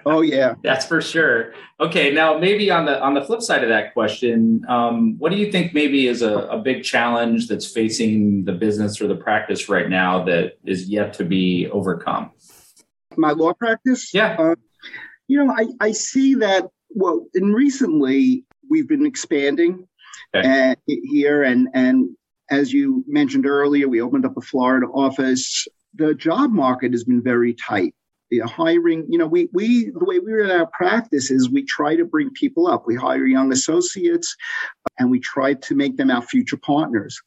oh 0.06 0.20
yeah. 0.20 0.54
That's 0.62 0.86
for 0.86 1.00
sure. 1.00 1.52
Okay 1.78 2.12
now 2.12 2.38
maybe 2.38 2.70
on 2.70 2.84
the 2.84 3.00
on 3.02 3.14
the 3.14 3.22
flip 3.22 3.42
side 3.42 3.62
of 3.62 3.68
that 3.68 3.92
question 3.94 4.64
um, 4.68 5.18
what 5.18 5.30
do 5.30 5.38
you 5.38 5.50
think 5.50 5.74
maybe 5.74 6.06
is 6.06 6.22
a, 6.22 6.34
a, 6.34 6.58
big 6.58 6.84
challenge 6.84 7.48
that's 7.48 7.66
facing 7.66 8.44
the 8.44 8.52
business 8.52 9.00
or 9.00 9.06
the 9.06 9.16
practice 9.16 9.68
right 9.68 9.88
now 9.88 10.24
that 10.24 10.58
is 10.64 10.88
yet 10.88 11.14
to 11.14 11.24
be 11.24 11.68
overcome? 11.70 12.30
My 13.16 13.32
law 13.32 13.52
practice? 13.54 14.12
Yeah. 14.12 14.36
Uh, 14.38 14.54
you 15.28 15.42
know 15.42 15.52
I, 15.52 15.66
I 15.80 15.92
see 15.92 16.34
that 16.36 16.66
well 16.90 17.26
and 17.34 17.54
recently 17.54 18.44
we've 18.68 18.88
been 18.88 19.06
expanding 19.06 19.86
okay. 20.34 20.46
and, 20.46 20.76
here 20.86 21.42
and 21.42 21.68
and 21.74 22.10
as 22.50 22.72
you 22.72 23.04
mentioned 23.06 23.46
earlier 23.46 23.88
we 23.88 24.00
opened 24.00 24.26
up 24.26 24.36
a 24.36 24.40
florida 24.40 24.86
office. 24.86 25.66
The 25.94 26.14
job 26.14 26.52
market 26.52 26.92
has 26.92 27.02
been 27.02 27.22
very 27.22 27.54
tight 27.54 27.94
hiring, 28.38 29.04
you 29.08 29.18
know, 29.18 29.26
we 29.26 29.48
we 29.52 29.90
the 29.90 30.04
way 30.04 30.20
we 30.20 30.32
in 30.40 30.50
our 30.50 30.66
practice 30.66 31.30
is 31.30 31.50
we 31.50 31.64
try 31.64 31.96
to 31.96 32.04
bring 32.04 32.30
people 32.30 32.68
up. 32.68 32.86
We 32.86 32.94
hire 32.94 33.26
young 33.26 33.52
associates 33.52 34.36
uh, 34.86 34.90
and 35.00 35.10
we 35.10 35.18
try 35.18 35.54
to 35.54 35.74
make 35.74 35.96
them 35.96 36.10
our 36.10 36.22
future 36.22 36.56
partners. 36.56 37.20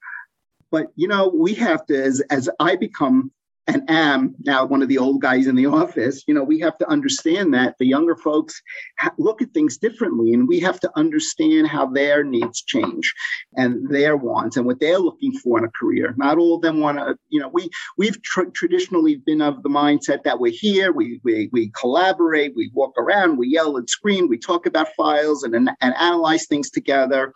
But 0.71 0.87
you 0.95 1.09
know, 1.09 1.27
we 1.27 1.53
have 1.55 1.85
to 1.87 2.01
as 2.01 2.21
as 2.29 2.49
I 2.59 2.77
become 2.77 3.31
and 3.67 3.89
am 3.89 4.35
now 4.45 4.65
one 4.65 4.81
of 4.81 4.89
the 4.89 4.97
old 4.97 5.21
guys 5.21 5.47
in 5.47 5.55
the 5.55 5.65
office, 5.65 6.23
you 6.27 6.33
know, 6.33 6.43
we 6.43 6.59
have 6.59 6.77
to 6.79 6.89
understand 6.89 7.53
that 7.53 7.75
the 7.79 7.85
younger 7.85 8.15
folks 8.15 8.61
ha- 8.99 9.13
look 9.17 9.41
at 9.41 9.53
things 9.53 9.77
differently, 9.77 10.33
and 10.33 10.47
we 10.47 10.59
have 10.59 10.79
to 10.81 10.91
understand 10.97 11.67
how 11.67 11.85
their 11.85 12.23
needs 12.23 12.61
change 12.61 13.13
and 13.55 13.89
their 13.89 14.17
wants 14.17 14.57
and 14.57 14.65
what 14.65 14.79
they're 14.79 14.99
looking 14.99 15.31
for 15.31 15.57
in 15.57 15.63
a 15.63 15.69
career. 15.69 16.13
Not 16.17 16.37
all 16.37 16.55
of 16.55 16.61
them 16.61 16.81
want 16.81 16.97
to, 16.97 17.17
you 17.29 17.39
know, 17.39 17.47
we 17.47 17.69
we've 17.97 18.21
tr- 18.21 18.51
traditionally 18.53 19.15
been 19.25 19.41
of 19.41 19.63
the 19.63 19.69
mindset 19.69 20.23
that 20.23 20.39
we're 20.39 20.51
here, 20.53 20.91
we 20.91 21.21
we 21.23 21.49
we 21.53 21.71
collaborate, 21.79 22.53
we 22.55 22.69
walk 22.73 22.93
around, 22.97 23.37
we 23.37 23.47
yell 23.47 23.77
and 23.77 23.89
scream, 23.89 24.27
we 24.27 24.37
talk 24.37 24.65
about 24.65 24.93
files 24.97 25.43
and 25.43 25.55
and, 25.55 25.69
and 25.79 25.95
analyze 25.95 26.47
things 26.47 26.69
together. 26.69 27.33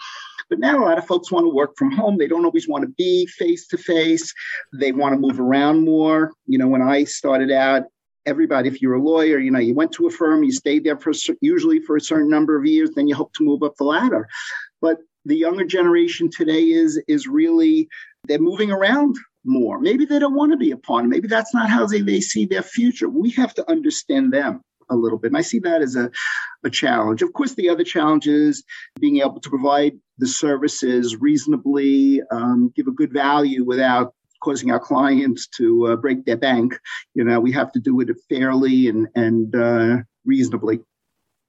But 0.49 0.59
now 0.59 0.83
a 0.83 0.85
lot 0.85 0.97
of 0.97 1.05
folks 1.05 1.31
want 1.31 1.45
to 1.45 1.53
work 1.53 1.75
from 1.77 1.91
home. 1.91 2.17
They 2.17 2.27
don't 2.27 2.45
always 2.45 2.67
want 2.67 2.83
to 2.83 2.89
be 2.97 3.25
face 3.25 3.67
to 3.67 3.77
face. 3.77 4.33
They 4.73 4.91
want 4.91 5.13
to 5.13 5.19
move 5.19 5.39
around 5.39 5.83
more. 5.83 6.31
You 6.45 6.57
know, 6.57 6.67
when 6.67 6.81
I 6.81 7.03
started 7.03 7.51
out, 7.51 7.83
everybody, 8.25 8.67
if 8.67 8.81
you're 8.81 8.95
a 8.95 9.01
lawyer, 9.01 9.39
you 9.39 9.51
know, 9.51 9.59
you 9.59 9.73
went 9.73 9.91
to 9.93 10.07
a 10.07 10.11
firm, 10.11 10.43
you 10.43 10.51
stayed 10.51 10.83
there 10.83 10.97
for 10.97 11.11
usually 11.41 11.79
for 11.79 11.95
a 11.95 12.01
certain 12.01 12.29
number 12.29 12.57
of 12.57 12.65
years, 12.65 12.91
then 12.95 13.07
you 13.07 13.15
hope 13.15 13.33
to 13.33 13.43
move 13.43 13.63
up 13.63 13.75
the 13.77 13.83
ladder. 13.83 14.27
But 14.81 14.97
the 15.25 15.35
younger 15.35 15.65
generation 15.65 16.29
today 16.29 16.63
is 16.63 17.01
is 17.07 17.27
really 17.27 17.89
they're 18.27 18.39
moving 18.39 18.71
around 18.71 19.17
more. 19.43 19.79
Maybe 19.79 20.05
they 20.05 20.19
don't 20.19 20.35
want 20.35 20.51
to 20.51 20.57
be 20.57 20.71
a 20.71 20.77
pawn. 20.77 21.09
Maybe 21.09 21.27
that's 21.27 21.53
not 21.53 21.69
how 21.69 21.85
they, 21.85 22.01
they 22.01 22.19
see 22.19 22.45
their 22.45 22.61
future. 22.61 23.09
We 23.09 23.29
have 23.31 23.53
to 23.55 23.69
understand 23.69 24.33
them 24.33 24.61
a 24.89 24.95
little 24.95 25.17
bit. 25.17 25.31
And 25.31 25.37
I 25.37 25.41
see 25.41 25.59
that 25.59 25.81
as 25.81 25.95
a, 25.95 26.09
a 26.63 26.69
challenge. 26.69 27.21
Of 27.21 27.33
course, 27.33 27.55
the 27.55 27.69
other 27.69 27.83
challenge 27.83 28.27
is 28.27 28.63
being 28.99 29.17
able 29.17 29.39
to 29.39 29.49
provide 29.49 29.97
the 30.17 30.27
services 30.27 31.15
reasonably, 31.17 32.21
um, 32.31 32.71
give 32.75 32.87
a 32.87 32.91
good 32.91 33.13
value 33.13 33.63
without 33.63 34.13
causing 34.43 34.71
our 34.71 34.79
clients 34.79 35.47
to 35.47 35.87
uh, 35.87 35.95
break 35.95 36.25
their 36.25 36.37
bank. 36.37 36.79
You 37.15 37.23
know, 37.23 37.39
we 37.39 37.51
have 37.53 37.71
to 37.73 37.79
do 37.79 37.99
it 38.01 38.09
fairly 38.29 38.87
and, 38.87 39.07
and 39.15 39.55
uh, 39.55 39.97
reasonably. 40.25 40.79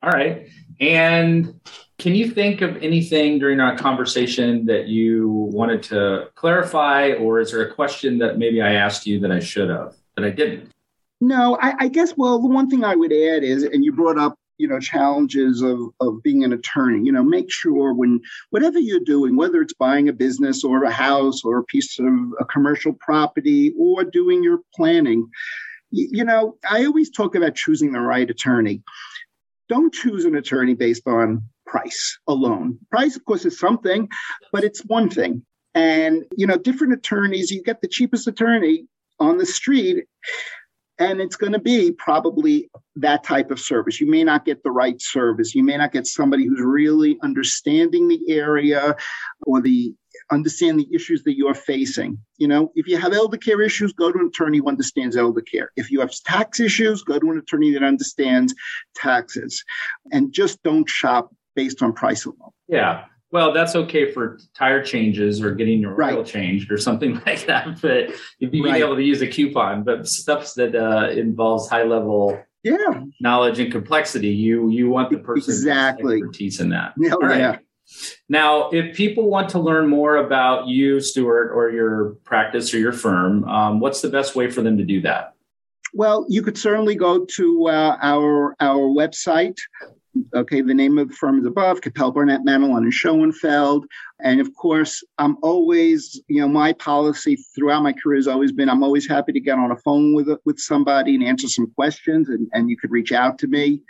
All 0.02 0.10
right. 0.10 0.48
And 0.80 1.60
can 1.98 2.14
you 2.14 2.30
think 2.30 2.60
of 2.62 2.76
anything 2.76 3.40
during 3.40 3.58
our 3.58 3.76
conversation 3.76 4.64
that 4.66 4.86
you 4.86 5.28
wanted 5.28 5.82
to 5.84 6.30
clarify, 6.36 7.12
or 7.14 7.40
is 7.40 7.50
there 7.50 7.62
a 7.62 7.74
question 7.74 8.18
that 8.18 8.38
maybe 8.38 8.62
I 8.62 8.74
asked 8.74 9.06
you 9.06 9.18
that 9.20 9.32
I 9.32 9.40
should 9.40 9.70
have, 9.70 9.96
that 10.16 10.24
I 10.24 10.30
didn't? 10.30 10.70
No, 11.20 11.58
I, 11.60 11.74
I 11.78 11.88
guess, 11.88 12.14
well, 12.16 12.40
the 12.40 12.48
one 12.48 12.70
thing 12.70 12.84
I 12.84 12.94
would 12.94 13.12
add 13.12 13.42
is, 13.42 13.64
and 13.64 13.84
you 13.84 13.92
brought 13.92 14.18
up 14.18 14.36
you 14.58 14.66
know 14.66 14.80
challenges 14.80 15.62
of 15.62 15.78
of 16.00 16.20
being 16.24 16.42
an 16.42 16.52
attorney 16.52 17.06
you 17.06 17.12
know 17.12 17.22
make 17.22 17.48
sure 17.48 17.94
when 17.94 18.18
whatever 18.50 18.80
you're 18.80 18.98
doing 19.06 19.36
whether 19.36 19.62
it's 19.62 19.74
buying 19.74 20.08
a 20.08 20.12
business 20.12 20.64
or 20.64 20.82
a 20.82 20.90
house 20.90 21.44
or 21.44 21.58
a 21.58 21.64
piece 21.66 21.96
of 22.00 22.12
a 22.40 22.44
commercial 22.44 22.92
property 22.98 23.72
or 23.78 24.02
doing 24.02 24.42
your 24.42 24.58
planning 24.74 25.28
you, 25.92 26.08
you 26.10 26.24
know 26.24 26.56
i 26.68 26.84
always 26.84 27.08
talk 27.08 27.36
about 27.36 27.54
choosing 27.54 27.92
the 27.92 28.00
right 28.00 28.30
attorney 28.30 28.82
don't 29.68 29.94
choose 29.94 30.24
an 30.24 30.34
attorney 30.34 30.74
based 30.74 31.06
on 31.06 31.42
price 31.66 32.18
alone. 32.26 32.78
Price, 32.90 33.16
of 33.16 33.24
course, 33.24 33.44
is 33.44 33.58
something, 33.58 34.08
but 34.52 34.64
it's 34.64 34.84
one 34.86 35.08
thing. 35.08 35.44
And, 35.74 36.24
you 36.36 36.46
know, 36.46 36.56
different 36.56 36.94
attorneys, 36.94 37.50
you 37.50 37.62
get 37.62 37.80
the 37.80 37.88
cheapest 37.88 38.26
attorney 38.26 38.86
on 39.20 39.38
the 39.38 39.46
street, 39.46 40.06
and 40.98 41.20
it's 41.20 41.36
going 41.36 41.52
to 41.52 41.58
be 41.58 41.92
probably 41.92 42.70
that 42.96 43.22
type 43.22 43.50
of 43.50 43.60
service. 43.60 44.00
You 44.00 44.10
may 44.10 44.24
not 44.24 44.44
get 44.44 44.62
the 44.62 44.70
right 44.70 45.00
service. 45.00 45.54
You 45.54 45.62
may 45.62 45.76
not 45.76 45.92
get 45.92 46.06
somebody 46.06 46.46
who's 46.46 46.60
really 46.60 47.18
understanding 47.22 48.08
the 48.08 48.20
area 48.28 48.96
or 49.46 49.60
the 49.60 49.94
understand 50.30 50.80
the 50.80 50.88
issues 50.92 51.22
that 51.22 51.36
you're 51.36 51.54
facing. 51.54 52.18
You 52.38 52.48
know, 52.48 52.72
if 52.74 52.88
you 52.88 52.98
have 52.98 53.12
elder 53.12 53.36
care 53.36 53.62
issues, 53.62 53.92
go 53.92 54.10
to 54.10 54.18
an 54.18 54.26
attorney 54.26 54.58
who 54.58 54.68
understands 54.68 55.16
elder 55.16 55.40
care. 55.40 55.70
If 55.76 55.90
you 55.90 56.00
have 56.00 56.12
tax 56.24 56.60
issues, 56.60 57.02
go 57.02 57.18
to 57.18 57.30
an 57.30 57.38
attorney 57.38 57.72
that 57.72 57.82
understands 57.82 58.54
taxes. 58.96 59.62
And 60.12 60.32
just 60.32 60.62
don't 60.62 60.88
shop 60.88 61.34
based 61.54 61.82
on 61.82 61.92
price 61.92 62.24
alone. 62.24 62.50
Yeah. 62.66 63.04
Well, 63.30 63.52
that's 63.52 63.76
okay 63.76 64.10
for 64.10 64.38
tire 64.54 64.82
changes 64.82 65.42
or 65.42 65.54
getting 65.54 65.80
your 65.80 66.02
oil 66.02 66.24
changed 66.24 66.72
or 66.72 66.78
something 66.78 67.20
like 67.26 67.46
that. 67.46 67.80
But 67.80 68.10
you'd 68.38 68.50
be 68.50 68.62
right. 68.62 68.82
able 68.82 68.96
to 68.96 69.02
use 69.02 69.20
a 69.20 69.26
coupon. 69.26 69.84
But 69.84 70.08
stuff 70.08 70.54
that 70.54 70.74
uh, 70.74 71.10
involves 71.10 71.68
high 71.68 71.84
level 71.84 72.42
yeah 72.64 73.02
knowledge 73.20 73.60
and 73.60 73.70
complexity, 73.70 74.28
you 74.28 74.68
you 74.70 74.88
want 74.88 75.10
the 75.10 75.18
person 75.18 75.52
exactly 75.52 76.16
expertise 76.18 76.60
in 76.60 76.70
that. 76.70 76.94
Yeah, 76.98 77.14
right. 77.20 77.38
yeah. 77.38 77.58
Now, 78.28 78.68
if 78.70 78.94
people 78.96 79.30
want 79.30 79.48
to 79.50 79.58
learn 79.58 79.88
more 79.88 80.16
about 80.16 80.68
you, 80.68 81.00
Stuart, 81.00 81.52
or 81.54 81.70
your 81.70 82.16
practice 82.24 82.74
or 82.74 82.78
your 82.78 82.92
firm, 82.92 83.44
um, 83.44 83.80
what's 83.80 84.02
the 84.02 84.10
best 84.10 84.36
way 84.36 84.50
for 84.50 84.60
them 84.60 84.76
to 84.76 84.84
do 84.84 85.00
that? 85.02 85.34
Well, 85.94 86.26
you 86.28 86.42
could 86.42 86.58
certainly 86.58 86.94
go 86.94 87.24
to 87.36 87.68
uh, 87.68 87.96
our 88.02 88.54
our 88.60 88.88
website. 88.88 89.58
Okay, 90.34 90.60
the 90.60 90.74
name 90.74 90.98
of 90.98 91.08
the 91.08 91.14
firm 91.14 91.38
is 91.38 91.46
above, 91.46 91.80
Capell 91.80 92.12
Barnett 92.12 92.42
Matalon 92.42 92.78
and 92.78 92.92
Schoenfeld. 92.92 93.86
And 94.20 94.40
of 94.40 94.54
course, 94.54 95.02
I'm 95.18 95.36
always, 95.42 96.20
you 96.28 96.40
know, 96.40 96.48
my 96.48 96.72
policy 96.74 97.36
throughout 97.54 97.82
my 97.82 97.92
career 97.92 98.16
has 98.16 98.28
always 98.28 98.52
been 98.52 98.68
I'm 98.68 98.82
always 98.82 99.08
happy 99.08 99.32
to 99.32 99.40
get 99.40 99.58
on 99.58 99.70
a 99.70 99.76
phone 99.76 100.14
with 100.14 100.28
with 100.44 100.58
somebody 100.58 101.14
and 101.14 101.24
answer 101.24 101.48
some 101.48 101.70
questions, 101.72 102.28
and, 102.28 102.48
and 102.52 102.70
you 102.70 102.76
could 102.76 102.90
reach 102.90 103.12
out 103.12 103.38
to 103.40 103.46
me 103.46 103.82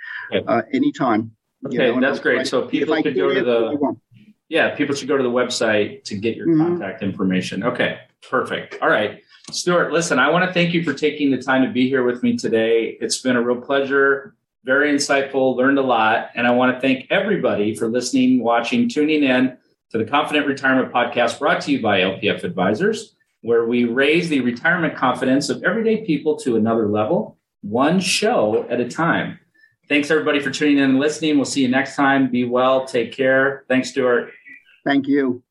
uh, 0.46 0.62
anytime. 0.72 1.32
Okay, 1.66 1.88
you 1.88 2.00
know, 2.00 2.00
that's 2.00 2.20
great. 2.20 2.46
So 2.46 2.66
people 2.66 3.00
should 3.02 3.16
go 3.16 3.32
to 3.32 3.42
the 3.42 3.96
yeah, 4.48 4.74
people 4.74 4.94
should 4.94 5.08
go 5.08 5.16
to 5.16 5.22
the 5.22 5.30
website 5.30 6.04
to 6.04 6.16
get 6.16 6.36
your 6.36 6.46
mm-hmm. 6.46 6.62
contact 6.62 7.02
information. 7.02 7.62
Okay, 7.62 8.00
perfect. 8.28 8.78
All 8.80 8.88
right. 8.88 9.22
Stuart, 9.50 9.92
listen, 9.92 10.18
I 10.18 10.30
want 10.30 10.44
to 10.44 10.52
thank 10.52 10.74
you 10.74 10.82
for 10.82 10.92
taking 10.92 11.30
the 11.30 11.40
time 11.40 11.62
to 11.62 11.70
be 11.70 11.88
here 11.88 12.02
with 12.02 12.22
me 12.22 12.36
today. 12.36 12.98
It's 13.00 13.20
been 13.20 13.36
a 13.36 13.42
real 13.42 13.60
pleasure, 13.60 14.34
very 14.68 14.92
insightful, 14.92 15.56
learned 15.56 15.78
a 15.78 15.82
lot. 15.82 16.28
And 16.34 16.46
I 16.46 16.50
want 16.50 16.74
to 16.74 16.80
thank 16.80 17.06
everybody 17.10 17.74
for 17.74 17.88
listening, 17.88 18.44
watching, 18.44 18.86
tuning 18.86 19.22
in 19.22 19.56
to 19.90 19.96
the 19.96 20.04
Confident 20.04 20.46
Retirement 20.46 20.92
Podcast 20.92 21.38
brought 21.38 21.62
to 21.62 21.72
you 21.72 21.80
by 21.80 22.00
LPF 22.00 22.44
Advisors, 22.44 23.16
where 23.40 23.64
we 23.64 23.84
raise 23.84 24.28
the 24.28 24.42
retirement 24.42 24.94
confidence 24.94 25.48
of 25.48 25.64
everyday 25.64 26.04
people 26.04 26.36
to 26.40 26.56
another 26.56 26.86
level, 26.86 27.38
one 27.62 27.98
show 27.98 28.66
at 28.68 28.78
a 28.78 28.86
time. 28.86 29.40
Thanks 29.88 30.10
everybody 30.10 30.38
for 30.38 30.50
tuning 30.50 30.76
in 30.76 30.90
and 30.90 30.98
listening. 31.00 31.36
We'll 31.36 31.46
see 31.46 31.62
you 31.62 31.68
next 31.68 31.96
time. 31.96 32.30
Be 32.30 32.44
well. 32.44 32.84
Take 32.84 33.12
care. 33.12 33.64
Thanks, 33.68 33.88
Stuart. 33.88 34.32
Thank 34.84 35.06
you. 35.06 35.42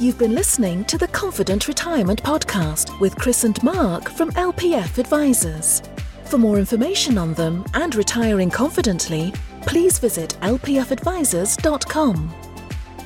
You've 0.00 0.18
been 0.18 0.34
listening 0.34 0.84
to 0.86 0.98
the 0.98 1.06
Confident 1.06 1.68
Retirement 1.68 2.20
Podcast 2.24 2.98
with 2.98 3.14
Chris 3.14 3.44
and 3.44 3.62
Mark 3.62 4.10
from 4.10 4.32
LPF 4.32 4.98
Advisors. 4.98 5.80
For 6.28 6.36
more 6.36 6.58
information 6.58 7.16
on 7.16 7.32
them 7.32 7.64
and 7.72 7.94
retiring 7.94 8.50
confidently, 8.50 9.32
please 9.62 9.98
visit 9.98 10.36
lpfadvisors.com. 10.42 12.34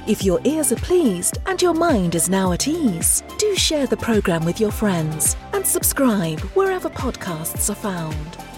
If 0.08 0.24
your 0.24 0.40
ears 0.42 0.72
are 0.72 0.76
pleased 0.76 1.38
and 1.46 1.62
your 1.62 1.74
mind 1.74 2.16
is 2.16 2.28
now 2.28 2.50
at 2.50 2.66
ease, 2.66 3.22
do 3.38 3.54
share 3.54 3.86
the 3.86 3.96
program 3.96 4.44
with 4.44 4.58
your 4.58 4.72
friends 4.72 5.36
and 5.52 5.64
subscribe 5.64 6.40
wherever 6.56 6.90
podcasts 6.90 7.70
are 7.70 7.76
found. 7.76 8.51